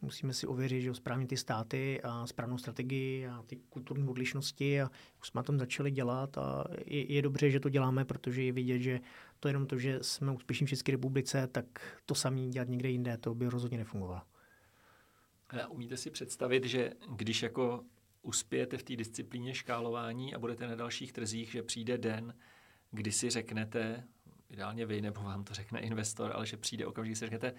musíme 0.00 0.34
si 0.34 0.46
ověřit, 0.46 0.82
že 0.82 0.94
správně 0.94 1.26
ty 1.26 1.36
státy 1.36 2.00
a 2.02 2.26
správnou 2.26 2.58
strategii 2.58 3.26
a 3.26 3.42
ty 3.46 3.56
kulturní 3.56 4.08
odlišnosti 4.08 4.80
a 4.80 4.90
už 5.20 5.28
jsme 5.28 5.38
na 5.38 5.42
tom 5.42 5.58
začali 5.58 5.90
dělat 5.90 6.38
a 6.38 6.64
je, 6.86 7.12
je 7.12 7.22
dobře, 7.22 7.50
že 7.50 7.60
to 7.60 7.68
děláme, 7.68 8.04
protože 8.04 8.42
je 8.42 8.52
vidět, 8.52 8.78
že 8.78 9.00
to 9.40 9.48
je 9.48 9.50
jenom 9.50 9.66
to, 9.66 9.78
že 9.78 9.98
jsme 10.02 10.32
úspěšní 10.32 10.66
v 10.66 10.70
České 10.70 10.92
republice, 10.92 11.46
tak 11.46 11.64
to 12.06 12.14
samý 12.14 12.50
dělat 12.50 12.68
někde 12.68 12.90
jinde, 12.90 13.18
to 13.18 13.34
by 13.34 13.46
rozhodně 13.46 13.78
nefungovalo. 13.78 14.22
A 15.48 15.66
umíte 15.66 15.96
si 15.96 16.10
představit, 16.10 16.64
že 16.64 16.92
když 17.16 17.42
jako 17.42 17.84
uspějete 18.22 18.78
v 18.78 18.82
té 18.82 18.96
disciplíně 18.96 19.54
škálování 19.54 20.34
a 20.34 20.38
budete 20.38 20.66
na 20.66 20.74
dalších 20.74 21.12
trzích, 21.12 21.50
že 21.50 21.62
přijde 21.62 21.98
den, 21.98 22.34
kdy 22.90 23.12
si 23.12 23.30
řeknete, 23.30 24.04
ideálně 24.50 24.86
vy, 24.86 25.00
nebo 25.00 25.22
vám 25.22 25.44
to 25.44 25.54
řekne 25.54 25.80
investor, 25.80 26.32
ale 26.34 26.46
že 26.46 26.56
přijde 26.56 26.86
okamžik, 26.86 27.16
si 27.16 27.20
řeknete, 27.20 27.54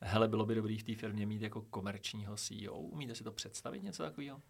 hele, 0.00 0.28
bylo 0.28 0.46
by 0.46 0.54
dobrý 0.54 0.78
v 0.78 0.82
té 0.82 0.94
firmě 0.94 1.26
mít 1.26 1.42
jako 1.42 1.62
komerčního 1.62 2.36
CEO. 2.36 2.78
Umíte 2.78 3.14
si 3.14 3.24
to 3.24 3.32
představit 3.32 3.82
něco 3.82 4.02
takového? 4.02 4.40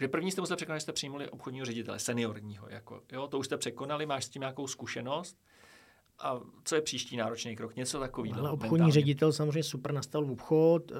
Že 0.00 0.08
první 0.08 0.30
jste 0.30 0.40
museli 0.40 0.56
překonat, 0.56 0.76
že 0.76 0.80
jste 0.80 0.92
přijmuli 0.92 1.30
obchodního 1.30 1.66
ředitele, 1.66 1.98
seniorního. 1.98 2.68
Jako, 2.68 3.02
jo, 3.12 3.28
to 3.28 3.38
už 3.38 3.46
jste 3.46 3.56
překonali, 3.56 4.06
máš 4.06 4.24
s 4.24 4.28
tím 4.28 4.40
nějakou 4.40 4.66
zkušenost. 4.66 5.38
A 6.18 6.40
co 6.64 6.74
je 6.74 6.82
příští 6.82 7.16
náročný 7.16 7.56
krok? 7.56 7.76
Něco 7.76 8.00
takového. 8.00 8.40
Ale 8.40 8.50
obchodní 8.50 8.72
mentálně. 8.72 8.92
ředitel 8.92 9.32
samozřejmě 9.32 9.62
super 9.62 9.92
nastavil 9.92 10.30
obchod, 10.32 10.90
uh, 10.90 10.96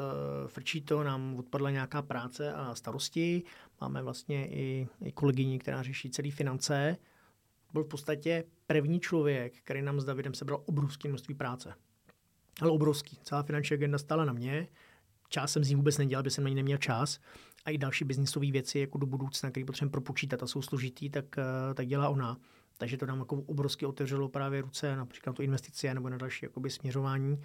frčí 0.46 0.81
to, 0.81 1.03
nám 1.03 1.37
odpadla 1.37 1.70
nějaká 1.70 2.03
práce 2.03 2.53
a 2.53 2.74
starosti. 2.74 3.42
Máme 3.81 4.03
vlastně 4.03 4.48
i, 4.48 4.88
i 5.05 5.12
kolegyni, 5.12 5.59
která 5.59 5.83
řeší 5.83 6.11
celé 6.11 6.31
finance. 6.31 6.96
Byl 7.72 7.85
v 7.85 7.88
podstatě 7.88 8.44
první 8.66 9.00
člověk, 9.00 9.57
který 9.59 9.83
nám 9.83 10.00
s 10.00 10.05
Davidem 10.05 10.35
sebral 10.35 10.62
obrovské 10.66 11.09
množství 11.09 11.35
práce. 11.35 11.74
Ale 12.60 12.70
obrovský. 12.70 13.18
Celá 13.22 13.42
finanční 13.42 13.74
agenda 13.74 13.98
stála 13.98 14.24
na 14.24 14.32
mě. 14.32 14.68
Čas 15.28 15.52
jsem 15.52 15.64
z 15.64 15.68
ní 15.68 15.74
vůbec 15.74 15.98
nedělal, 15.98 16.20
aby 16.20 16.30
jsem 16.30 16.44
na 16.44 16.50
ní 16.50 16.56
neměl 16.56 16.78
čas. 16.78 17.20
A 17.64 17.70
i 17.70 17.78
další 17.78 18.04
biznisové 18.04 18.50
věci 18.50 18.78
jako 18.78 18.98
do 18.98 19.06
budoucna, 19.06 19.50
které 19.50 19.66
potřebujeme 19.66 19.90
propočítat 19.90 20.42
a 20.42 20.46
jsou 20.46 20.62
složitý, 20.62 21.10
tak, 21.10 21.24
uh, 21.38 21.74
tak 21.74 21.86
dělá 21.86 22.08
ona. 22.08 22.36
Takže 22.78 22.96
to 22.96 23.06
nám 23.06 23.18
jako 23.18 23.36
obrovsky 23.36 23.86
otevřelo 23.86 24.28
právě 24.28 24.62
ruce 24.62 24.96
například 24.96 25.36
to 25.36 25.42
investice 25.42 25.94
nebo 25.94 26.08
na 26.08 26.16
další 26.16 26.44
jakoby, 26.44 26.70
směřování. 26.70 27.40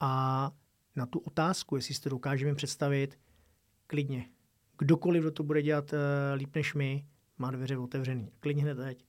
A 0.00 0.50
na 0.96 1.06
tu 1.06 1.18
otázku, 1.18 1.76
jestli 1.76 1.94
si 1.94 2.00
to 2.00 2.08
dokážeme 2.08 2.54
představit, 2.54 3.18
klidně. 3.86 4.28
Kdokoliv, 4.78 5.22
kdo 5.22 5.30
to 5.30 5.42
bude 5.42 5.62
dělat 5.62 5.92
uh, 5.92 5.98
líp 6.34 6.54
než 6.54 6.74
my, 6.74 7.06
má 7.38 7.50
dveře 7.50 7.78
otevřený. 7.78 8.30
Klidně 8.40 8.62
hned 8.62 8.74
teď. 8.74 9.04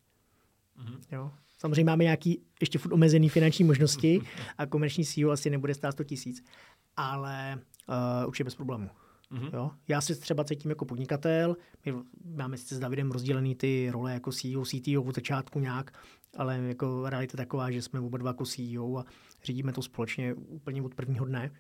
Mm-hmm. 0.78 1.00
Jo? 1.12 1.32
Samozřejmě 1.58 1.84
máme 1.84 2.04
nějaký 2.04 2.42
ještě 2.62 2.80
furt 2.80 2.94
omezený 2.94 3.30
finanční 3.30 3.66
možnosti 3.66 4.22
a 4.58 4.66
komerční 4.66 5.06
sílu 5.06 5.32
asi 5.32 5.50
nebude 5.50 5.74
stát 5.74 5.92
100 5.92 6.04
tisíc, 6.04 6.44
ale 6.96 7.60
uh, 8.22 8.28
určitě 8.28 8.44
bez 8.44 8.56
problému. 8.56 8.90
Mm-hmm. 9.32 9.50
Jo? 9.54 9.72
Já 9.88 10.02
se 10.02 10.16
třeba 10.16 10.44
cítím 10.44 10.72
jako 10.72 10.86
podnikatel, 10.86 11.58
my 11.86 11.94
máme 12.36 12.58
sice 12.58 12.76
s 12.76 12.80
Davidem 12.80 13.12
rozdělený 13.12 13.56
ty 13.56 13.90
role 13.92 14.14
jako 14.14 14.32
CEO, 14.32 14.66
CTO 14.66 15.04
od 15.04 15.16
začátku 15.16 15.60
nějak, 15.60 16.00
ale 16.38 16.58
jako 16.58 17.10
realita 17.10 17.34
je 17.34 17.46
taková, 17.46 17.72
že 17.72 17.82
jsme 17.82 18.00
oba 18.00 18.18
dva 18.18 18.30
jako 18.30 18.46
CEO 18.46 18.98
a 18.98 19.06
řídíme 19.44 19.74
to 19.74 19.82
společně 19.82 20.34
úplně 20.34 20.82
od 20.82 20.96
prvního 20.96 21.26
dne. 21.26 21.52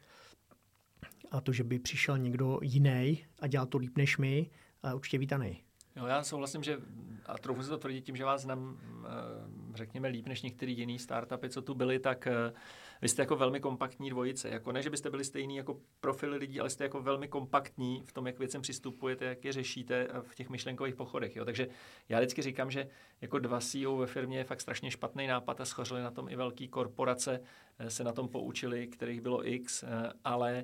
A 1.31 1.41
to, 1.41 1.53
že 1.53 1.63
by 1.63 1.79
přišel 1.79 2.17
někdo 2.17 2.59
jiný 2.61 3.25
a 3.39 3.47
dělal 3.47 3.67
to 3.67 3.77
líp 3.77 3.97
než 3.97 4.17
my, 4.17 4.49
určitě 4.93 5.17
vítaný. 5.17 5.61
Jo, 5.95 6.05
já 6.05 6.23
souhlasím, 6.23 6.63
že 6.63 6.77
a 7.25 7.37
trochu 7.37 7.63
se 7.63 7.69
to 7.69 7.77
tvrdit 7.77 8.01
tím, 8.01 8.15
že 8.15 8.25
vás 8.25 8.41
znám, 8.41 8.77
eh, 8.79 9.66
řekněme, 9.77 10.07
líp 10.07 10.27
než 10.27 10.41
některý 10.41 10.77
jiný 10.77 10.99
startupy, 10.99 11.49
co 11.49 11.61
tu 11.61 11.73
byli, 11.73 11.99
tak 11.99 12.27
eh, 12.27 12.53
vy 13.01 13.09
jste 13.09 13.21
jako 13.21 13.35
velmi 13.35 13.59
kompaktní 13.59 14.09
dvojice. 14.09 14.49
Jako 14.49 14.71
ne, 14.71 14.81
že 14.81 14.89
byste 14.89 15.09
byli 15.09 15.23
stejný 15.23 15.55
jako 15.55 15.79
profily 15.99 16.37
lidí, 16.37 16.59
ale 16.59 16.69
jste 16.69 16.83
jako 16.83 17.01
velmi 17.01 17.27
kompaktní 17.27 18.03
v 18.05 18.11
tom, 18.11 18.27
jak 18.27 18.39
věcem 18.39 18.61
přistupujete, 18.61 19.25
jak 19.25 19.45
je 19.45 19.53
řešíte 19.53 20.07
v 20.21 20.35
těch 20.35 20.49
myšlenkových 20.49 20.95
pochodech. 20.95 21.35
Jo. 21.35 21.45
Takže 21.45 21.67
já 22.09 22.19
vždycky 22.19 22.41
říkám, 22.41 22.71
že 22.71 22.87
jako 23.21 23.39
dva 23.39 23.59
CEO 23.59 23.97
ve 23.97 24.07
firmě 24.07 24.37
je 24.37 24.43
fakt 24.43 24.61
strašně 24.61 24.91
špatný 24.91 25.27
nápad 25.27 25.61
a 25.61 25.65
schořili 25.65 26.01
na 26.01 26.11
tom 26.11 26.29
i 26.29 26.35
velké 26.35 26.67
korporace, 26.67 27.39
eh, 27.79 27.89
se 27.89 28.03
na 28.03 28.11
tom 28.11 28.27
poučili, 28.27 28.87
kterých 28.87 29.21
bylo 29.21 29.47
X, 29.47 29.83
ale 30.23 30.63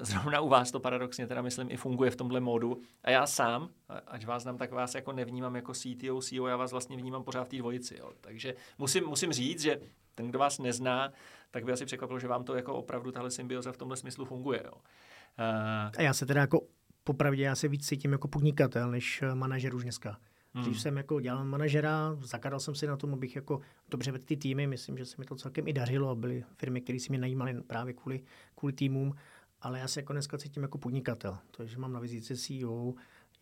zrovna 0.00 0.40
u 0.40 0.48
vás 0.48 0.70
to 0.70 0.80
paradoxně 0.80 1.26
teda 1.26 1.42
myslím 1.42 1.70
i 1.70 1.76
funguje 1.76 2.10
v 2.10 2.16
tomhle 2.16 2.40
módu. 2.40 2.80
A 3.04 3.10
já 3.10 3.26
sám, 3.26 3.68
ať 4.06 4.26
vás 4.26 4.42
znám, 4.42 4.58
tak 4.58 4.72
vás 4.72 4.94
jako 4.94 5.12
nevnímám 5.12 5.56
jako 5.56 5.72
CTO, 5.72 6.20
CEO, 6.20 6.46
já 6.46 6.56
vás 6.56 6.72
vlastně 6.72 6.96
vnímám 6.96 7.24
pořád 7.24 7.44
v 7.44 7.48
té 7.48 7.56
dvojici. 7.56 7.96
Jo. 7.98 8.12
Takže 8.20 8.54
musím, 8.78 9.06
musím 9.06 9.32
říct, 9.32 9.62
že 9.62 9.80
ten, 10.14 10.28
kdo 10.28 10.38
vás 10.38 10.58
nezná, 10.58 11.12
tak 11.50 11.64
by 11.64 11.72
asi 11.72 11.84
překvapil, 11.84 12.18
že 12.18 12.28
vám 12.28 12.44
to 12.44 12.54
jako 12.54 12.74
opravdu 12.74 13.12
tahle 13.12 13.30
symbioza 13.30 13.72
v 13.72 13.76
tomhle 13.76 13.96
smyslu 13.96 14.24
funguje. 14.24 14.62
Jo. 14.64 14.72
Uh, 14.72 15.90
a 15.98 16.02
já 16.02 16.14
se 16.14 16.26
teda 16.26 16.40
jako 16.40 16.60
popravdě, 17.04 17.42
já 17.42 17.54
se 17.54 17.68
víc 17.68 17.86
cítím 17.86 18.12
jako 18.12 18.28
podnikatel, 18.28 18.90
než 18.90 19.22
eh, 19.22 19.34
manažer 19.34 19.74
už 19.74 19.82
dneska. 19.82 20.18
Hmm. 20.54 20.64
Když 20.64 20.80
jsem 20.80 20.96
jako 20.96 21.20
dělal 21.20 21.44
manažera, 21.44 22.16
zakladal 22.20 22.60
jsem 22.60 22.74
si 22.74 22.86
na 22.86 22.96
tom, 22.96 23.12
abych 23.12 23.36
jako 23.36 23.60
dobře 23.88 24.12
vedl 24.12 24.24
ty 24.24 24.36
týmy, 24.36 24.66
myslím, 24.66 24.98
že 24.98 25.04
se 25.04 25.16
mi 25.18 25.24
to 25.24 25.36
celkem 25.36 25.68
i 25.68 25.72
dařilo, 25.72 26.16
byly 26.16 26.44
firmy, 26.56 26.80
které 26.80 27.00
si 27.00 27.06
mě 27.08 27.18
najímaly 27.18 27.62
právě 27.66 27.94
kvůli, 27.94 28.20
kvůli 28.54 28.72
týmům 28.72 29.14
ale 29.62 29.78
já 29.78 29.88
se 29.88 30.00
jako 30.00 30.12
dneska 30.12 30.38
cítím 30.38 30.62
jako 30.62 30.78
podnikatel. 30.78 31.38
To, 31.50 31.66
že 31.66 31.78
mám 31.78 31.92
na 31.92 32.00
vizitce 32.00 32.36
CEO, 32.36 32.94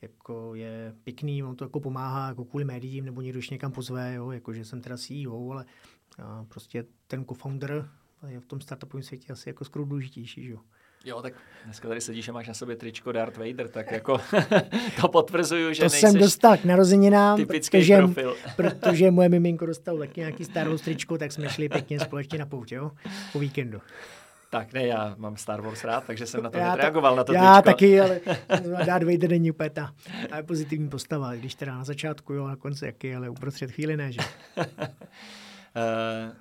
jako 0.02 0.54
je 0.54 0.94
pěkný, 1.04 1.42
on 1.42 1.56
to 1.56 1.64
jako 1.64 1.80
pomáhá 1.80 2.28
jako 2.28 2.44
kvůli 2.44 2.64
médiím, 2.64 3.04
nebo 3.04 3.20
někdo 3.20 3.38
ještě 3.38 3.54
někam 3.54 3.72
pozve, 3.72 4.14
jo, 4.14 4.30
jako 4.30 4.52
že 4.52 4.64
jsem 4.64 4.80
teda 4.80 4.96
CEO, 4.96 5.50
ale 5.50 5.64
a 6.22 6.44
prostě 6.48 6.84
ten 7.06 7.24
co-founder 7.24 7.88
je 8.28 8.40
v 8.40 8.46
tom 8.46 8.60
startupovém 8.60 9.02
světě 9.02 9.32
asi 9.32 9.48
jako 9.48 9.64
skoro 9.64 9.84
důležitější, 9.84 10.44
že 10.44 10.52
jo. 10.52 10.58
Jo, 11.04 11.22
tak 11.22 11.32
dneska 11.64 11.88
tady 11.88 12.00
sedíš 12.00 12.28
a 12.28 12.32
máš 12.32 12.48
na 12.48 12.54
sobě 12.54 12.76
tričko 12.76 13.12
Darth 13.12 13.36
Vader, 13.36 13.68
tak 13.68 13.92
jako 13.92 14.20
to 15.00 15.08
potvrzuju, 15.08 15.72
že 15.72 15.82
To 15.82 15.90
jsem 15.90 16.14
dostal 16.14 16.56
k 16.56 16.64
narozeninám, 16.64 17.36
typický 17.36 17.78
protože, 17.78 17.96
profil. 17.96 18.36
protože 18.56 19.10
moje 19.10 19.28
miminko 19.28 19.66
dostalo 19.66 19.98
taky 19.98 20.20
nějaký 20.20 20.44
starou 20.44 20.78
tričko, 20.78 21.18
tak 21.18 21.32
jsme 21.32 21.48
šli 21.48 21.68
pěkně 21.68 22.00
společně 22.00 22.38
na 22.38 22.46
pouť, 22.46 22.72
jo, 22.72 22.90
po 23.32 23.38
víkendu. 23.38 23.80
Tak 24.50 24.72
ne, 24.72 24.86
já 24.86 25.14
mám 25.18 25.36
Star 25.36 25.60
Wars 25.60 25.84
rád, 25.84 26.04
takže 26.06 26.26
jsem 26.26 26.42
na 26.42 26.50
to 26.50 26.58
reagoval 26.58 27.16
na 27.16 27.24
to 27.24 27.32
Já 27.32 27.62
tričko. 27.62 27.70
taky, 27.70 28.00
ale 28.00 28.20
Darth 28.86 29.06
Vader 29.06 29.30
není 29.30 29.50
úplně 29.50 29.70
ta 29.70 29.94
pozitivní 30.46 30.88
postava, 30.88 31.34
když 31.34 31.54
teda 31.54 31.74
na 31.74 31.84
začátku, 31.84 32.32
jo, 32.32 32.46
na 32.46 32.56
konci 32.56 32.86
jaký, 32.86 33.14
ale 33.14 33.30
uprostřed 33.30 33.70
chvíli 33.70 33.96
ne, 33.96 34.12
že? 34.12 34.20
Uh, 34.56 34.66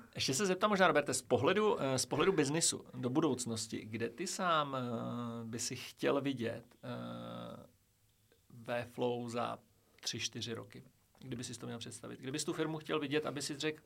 ještě 0.14 0.34
se 0.34 0.46
zeptám 0.46 0.70
možná, 0.70 0.86
Roberte, 0.86 1.14
z 1.14 1.22
pohledu, 1.22 1.74
uh, 1.74 1.80
z 1.96 2.06
pohledu 2.06 2.32
biznisu 2.32 2.84
do 2.94 3.10
budoucnosti, 3.10 3.84
kde 3.84 4.08
ty 4.08 4.26
sám 4.26 4.76
uh, 5.42 5.48
by 5.48 5.58
si 5.58 5.76
chtěl 5.76 6.20
vidět 6.20 6.64
uh, 6.84 7.62
ve 8.66 8.84
Flow 8.84 9.28
za 9.28 9.58
tři, 10.00 10.20
čtyři 10.20 10.54
roky? 10.54 10.82
Kdyby 11.18 11.44
si 11.44 11.58
to 11.58 11.66
měl 11.66 11.78
představit? 11.78 12.20
Kdybys 12.20 12.44
tu 12.44 12.52
firmu 12.52 12.78
chtěl 12.78 13.00
vidět, 13.00 13.26
aby 13.26 13.42
si 13.42 13.58
řekl, 13.58 13.82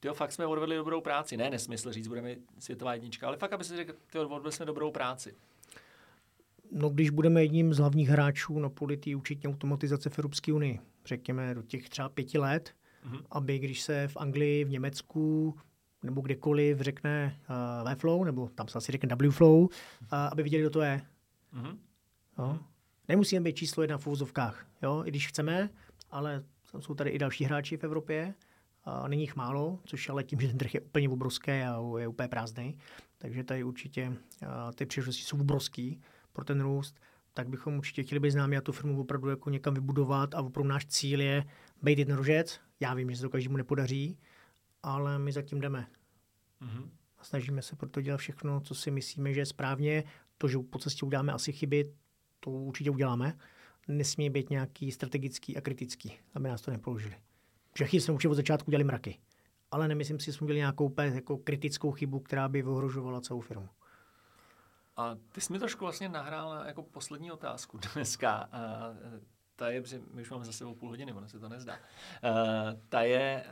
ty 0.00 0.08
fakt 0.12 0.32
jsme 0.32 0.46
odvedli 0.46 0.76
dobrou 0.76 1.00
práci. 1.00 1.36
Ne 1.36 1.50
nesmysl 1.50 1.92
říct, 1.92 2.08
budeme 2.08 2.36
světová 2.58 2.94
jednička, 2.94 3.26
ale 3.26 3.36
fakt, 3.36 3.52
aby 3.52 3.64
si 3.64 3.76
řekl, 3.76 3.94
ty 4.12 4.18
odvedli 4.18 4.52
jsme 4.52 4.66
dobrou 4.66 4.90
práci. 4.90 5.34
No, 6.72 6.88
když 6.88 7.10
budeme 7.10 7.42
jedním 7.42 7.74
z 7.74 7.78
hlavních 7.78 8.08
hráčů 8.08 8.58
na 8.58 8.68
poli 8.68 8.96
té 8.96 9.16
účetní 9.16 9.48
automatizace 9.48 10.10
v 10.10 10.18
Evropské 10.18 10.52
unii, 10.52 10.80
řekněme 11.04 11.54
do 11.54 11.62
těch 11.62 11.88
třeba 11.88 12.08
pěti 12.08 12.38
let, 12.38 12.74
mm-hmm. 13.06 13.22
aby 13.30 13.58
když 13.58 13.82
se 13.82 14.08
v 14.08 14.16
Anglii, 14.16 14.64
v 14.64 14.70
Německu 14.70 15.54
nebo 16.02 16.20
kdekoliv 16.20 16.80
řekne 16.80 17.40
uh, 17.80 17.88
Webflow, 17.88 18.24
nebo 18.24 18.48
tam 18.48 18.68
se 18.68 18.78
asi 18.78 18.92
řekne 18.92 19.16
Wflow, 19.28 19.60
uh, 19.60 19.68
aby 20.10 20.42
viděli, 20.42 20.62
kdo 20.62 20.70
to 20.70 20.80
je. 20.80 21.02
Mm-hmm. 21.54 21.76
Jo? 22.38 22.58
Nemusíme 23.08 23.40
být 23.40 23.56
číslo 23.56 23.82
jedna 23.82 23.98
v 23.98 24.06
úvozovkách, 24.06 24.66
jo? 24.82 25.02
i 25.06 25.10
když 25.10 25.28
chceme, 25.28 25.70
ale 26.10 26.44
jsou 26.78 26.94
tady 26.94 27.10
i 27.10 27.18
další 27.18 27.44
hráči 27.44 27.76
v 27.76 27.84
Evropě, 27.84 28.34
Není 29.08 29.22
jich 29.22 29.36
málo, 29.36 29.80
což 29.84 30.08
ale 30.08 30.24
tím, 30.24 30.40
že 30.40 30.48
ten 30.48 30.58
trh 30.58 30.74
je 30.74 30.80
úplně 30.80 31.08
obrovský 31.08 31.50
a 31.50 31.80
je 31.98 32.08
úplně 32.08 32.28
prázdný, 32.28 32.78
takže 33.18 33.44
tady 33.44 33.64
určitě 33.64 34.16
ty 34.74 34.86
příležitosti 34.86 35.22
jsou 35.22 35.40
obrovský 35.40 36.00
pro 36.32 36.44
ten 36.44 36.60
růst, 36.60 37.00
tak 37.32 37.48
bychom 37.48 37.78
určitě 37.78 38.02
chtěli 38.02 38.20
být 38.20 38.30
známi 38.30 38.56
a 38.56 38.60
tu 38.60 38.72
firmu 38.72 39.00
opravdu 39.00 39.28
jako 39.28 39.50
někam 39.50 39.74
vybudovat 39.74 40.34
a 40.34 40.42
opravdu 40.42 40.68
náš 40.68 40.86
cíl 40.86 41.20
je 41.20 41.44
být 41.82 41.98
jednorožec. 41.98 42.60
Já 42.80 42.94
vím, 42.94 43.10
že 43.10 43.16
se 43.16 43.22
to 43.22 43.30
každému 43.30 43.56
nepodaří, 43.56 44.18
ale 44.82 45.18
my 45.18 45.32
zatím 45.32 45.60
jdeme. 45.60 45.86
Mm-hmm. 46.62 46.88
A 47.18 47.24
snažíme 47.24 47.62
se 47.62 47.76
proto 47.76 48.00
dělat 48.00 48.16
všechno, 48.16 48.60
co 48.60 48.74
si 48.74 48.90
myslíme, 48.90 49.34
že 49.34 49.40
je 49.40 49.46
správně. 49.46 50.04
To, 50.38 50.48
že 50.48 50.58
po 50.70 50.78
cestě 50.78 51.06
uděláme 51.06 51.32
asi 51.32 51.52
chyby, 51.52 51.92
to 52.40 52.50
určitě 52.50 52.90
uděláme. 52.90 53.38
Nesmí 53.88 54.30
být 54.30 54.50
nějaký 54.50 54.92
strategický 54.92 55.56
a 55.56 55.60
kritický, 55.60 56.12
aby 56.34 56.48
nás 56.48 56.62
to 56.62 56.70
nepoložili. 56.70 57.16
Všechny 57.74 58.00
jsme 58.00 58.14
určitě 58.14 58.28
od 58.28 58.34
začátku 58.34 58.70
dělali 58.70 58.84
mraky. 58.84 59.18
Ale 59.70 59.88
nemyslím 59.88 60.20
si, 60.20 60.26
že 60.26 60.32
jsme 60.32 60.44
udělali 60.44 60.58
nějakou 60.58 60.94
jako 60.98 61.38
kritickou 61.38 61.92
chybu, 61.92 62.20
která 62.20 62.48
by 62.48 62.64
ohrožovala 62.64 63.20
celou 63.20 63.40
firmu. 63.40 63.68
A 64.96 65.16
ty 65.32 65.40
jsi 65.40 65.52
mi 65.52 65.58
trošku 65.58 65.84
vlastně 65.84 66.08
nahrál 66.08 66.66
jako 66.66 66.82
poslední 66.82 67.32
otázku 67.32 67.78
dneska. 67.94 68.48
A 68.52 68.94
ta 69.56 69.70
je, 69.70 69.82
my 70.12 70.22
už 70.22 70.30
máme 70.30 70.44
za 70.44 70.52
sebou 70.52 70.74
půl 70.74 70.88
hodiny, 70.88 71.12
ono 71.12 71.28
se 71.28 71.38
to 71.38 71.48
nezdá. 71.48 71.78
ta 72.88 73.02
je, 73.02 73.44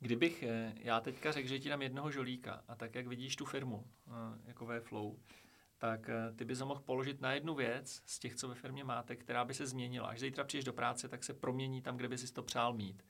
kdybych 0.00 0.42
e, 0.42 0.72
já 0.76 1.00
teďka 1.00 1.32
řekl, 1.32 1.48
že 1.48 1.58
ti 1.58 1.68
dám 1.68 1.82
jednoho 1.82 2.10
žolíka 2.10 2.62
a 2.68 2.74
tak, 2.74 2.94
jak 2.94 3.06
vidíš 3.06 3.36
tu 3.36 3.44
firmu, 3.44 3.84
jako 4.44 4.66
ve 4.66 4.80
Flow, 4.80 5.16
tak 5.78 6.08
e, 6.08 6.32
ty 6.32 6.44
bys 6.44 6.60
ho 6.60 6.66
mohl 6.66 6.80
položit 6.80 7.20
na 7.20 7.32
jednu 7.32 7.54
věc 7.54 8.02
z 8.06 8.18
těch, 8.18 8.34
co 8.34 8.48
ve 8.48 8.54
firmě 8.54 8.84
máte, 8.84 9.16
která 9.16 9.44
by 9.44 9.54
se 9.54 9.66
změnila. 9.66 10.08
Až 10.08 10.20
zítra 10.20 10.44
přijdeš 10.44 10.64
do 10.64 10.72
práce, 10.72 11.08
tak 11.08 11.24
se 11.24 11.34
promění 11.34 11.82
tam, 11.82 11.96
kde 11.96 12.08
by 12.08 12.18
si 12.18 12.32
to 12.32 12.42
přál 12.42 12.74
mít. 12.74 13.02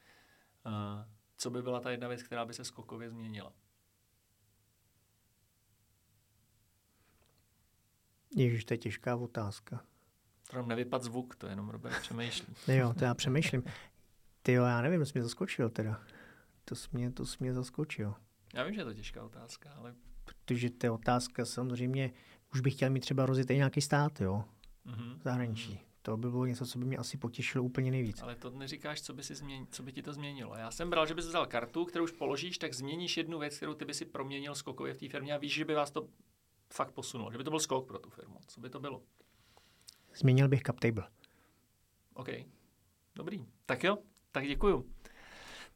Co 1.36 1.50
by 1.50 1.62
byla 1.62 1.80
ta 1.80 1.90
jedna 1.90 2.08
věc, 2.08 2.22
která 2.22 2.44
by 2.44 2.54
se 2.54 2.64
skokově 2.64 3.10
změnila? 3.10 3.52
Ježiš, 8.36 8.64
to 8.64 8.74
je 8.74 8.78
těžká 8.78 9.16
otázka. 9.16 9.84
Nám 10.54 10.68
nevypad 10.68 11.02
zvuk, 11.02 11.36
to 11.36 11.46
jenom 11.46 11.68
Robert 11.68 12.00
přemýšlí. 12.00 12.54
jo, 12.68 12.94
to 12.98 13.04
já 13.04 13.14
přemýšlím. 13.14 13.64
Ty 14.42 14.52
jo, 14.52 14.64
já 14.64 14.82
nevím, 14.82 15.06
jsi 15.06 15.12
mě 15.14 15.22
zaskočil 15.22 15.70
teda. 15.70 16.02
To 16.64 16.74
jsi 16.74 16.88
mě, 16.92 17.10
to 17.10 17.26
jsi 17.26 17.36
mě 17.40 17.54
zaskočil. 17.54 18.14
Já 18.54 18.64
vím, 18.64 18.74
že 18.74 18.80
je 18.80 18.84
to 18.84 18.94
těžká 18.94 19.22
otázka, 19.24 19.72
ale... 19.72 19.94
Protože 20.28 20.70
to 20.70 20.86
je 20.86 20.90
otázka 20.90 21.44
samozřejmě, 21.44 22.12
už 22.54 22.60
bych 22.60 22.74
chtěl 22.74 22.90
mít 22.90 23.00
třeba 23.00 23.26
rozjet 23.26 23.50
i 23.50 23.56
nějaký 23.56 23.80
stát, 23.80 24.20
jo, 24.20 24.44
mm-hmm. 24.86 25.18
zahraničí. 25.22 25.72
Mm-hmm. 25.72 25.88
To 26.02 26.16
by 26.16 26.30
bylo 26.30 26.46
něco, 26.46 26.66
co 26.66 26.78
by 26.78 26.84
mě 26.84 26.96
asi 26.96 27.16
potěšilo 27.16 27.64
úplně 27.64 27.90
nejvíc. 27.90 28.22
Ale 28.22 28.34
to 28.34 28.50
neříkáš, 28.50 29.02
co 29.02 29.14
by, 29.14 29.22
si 29.22 29.34
změn... 29.34 29.66
co 29.70 29.82
by 29.82 29.92
ti 29.92 30.02
to 30.02 30.12
změnilo. 30.12 30.56
Já 30.56 30.70
jsem 30.70 30.90
bral, 30.90 31.06
že 31.06 31.14
bys 31.14 31.26
vzal 31.26 31.46
kartu, 31.46 31.84
kterou 31.84 32.04
už 32.04 32.10
položíš, 32.10 32.58
tak 32.58 32.74
změníš 32.74 33.16
jednu 33.16 33.38
věc, 33.38 33.56
kterou 33.56 33.74
ty 33.74 33.84
by 33.84 33.94
si 33.94 34.04
proměnil 34.04 34.54
skokově 34.54 34.94
v 34.94 34.98
té 34.98 35.08
firmě 35.08 35.34
a 35.34 35.38
víš, 35.38 35.54
že 35.54 35.64
by 35.64 35.74
vás 35.74 35.90
to 35.90 36.08
fakt 36.72 36.92
posunulo, 36.92 37.32
že 37.32 37.38
by 37.38 37.44
to 37.44 37.50
byl 37.50 37.60
skok 37.60 37.86
pro 37.86 37.98
tu 37.98 38.10
firmu. 38.10 38.38
Co 38.46 38.60
by 38.60 38.70
to 38.70 38.80
bylo? 38.80 39.02
Změnil 40.14 40.48
bych 40.48 40.62
cap 40.62 40.80
table. 40.80 41.08
OK. 42.14 42.28
Dobrý. 43.14 43.46
Tak 43.66 43.84
jo, 43.84 43.98
tak 44.32 44.46
děkuju. 44.46 44.90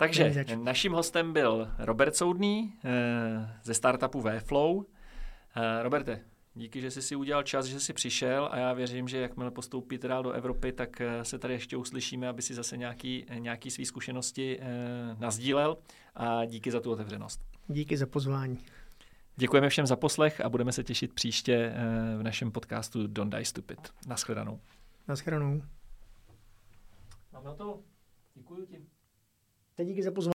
Takže 0.03 0.45
naším 0.57 0.93
hostem 0.93 1.33
byl 1.33 1.69
Robert 1.79 2.17
Soudný 2.17 2.75
eh, 2.85 3.59
ze 3.62 3.75
startupu 3.75 4.21
Vflow. 4.21 4.85
Eh, 5.57 5.83
Roberte, 5.83 6.21
díky, 6.55 6.81
že 6.81 6.91
jsi 6.91 7.03
si 7.03 7.17
udělal 7.17 7.43
čas, 7.43 7.67
že 7.67 7.81
jsi 7.81 7.93
přišel 7.93 8.49
a 8.53 8.59
já 8.59 8.73
věřím, 8.73 9.09
že 9.09 9.19
jakmile 9.19 9.51
postoupí 9.51 9.99
teda 9.99 10.23
do 10.23 10.31
Evropy, 10.31 10.73
tak 10.73 11.01
eh, 11.01 11.25
se 11.25 11.38
tady 11.38 11.55
ještě 11.55 11.77
uslyšíme, 11.77 12.29
aby 12.29 12.43
si 12.43 12.55
zase 12.55 12.77
nějaký, 12.77 13.27
nějaký 13.38 13.71
svý 13.71 13.87
zkušenosti 13.87 14.61
nazdílel 15.19 15.79
a 16.15 16.45
díky 16.45 16.71
za 16.71 16.81
tu 16.81 16.91
otevřenost. 16.91 17.41
Díky 17.69 17.97
za 17.97 18.07
pozvání. 18.07 18.59
Děkujeme 19.37 19.69
všem 19.69 19.87
za 19.87 19.97
poslech 19.97 20.41
a 20.41 20.49
budeme 20.49 20.73
se 20.73 20.85
těšit 20.85 21.12
příště 21.12 21.75
v 22.19 22.23
našem 22.23 22.53
podcastu 22.53 23.07
Don't 23.07 23.35
Die 23.35 23.45
Stupid. 23.45 23.79
Naschledanou. 24.07 24.61
Naschledanou. 25.09 25.62
Máme 27.33 27.55
to. 27.55 27.81
Děkuji 28.35 28.67
ti. 28.67 28.92
Díky 29.79 30.03
za 30.03 30.11
pozvání. 30.11 30.32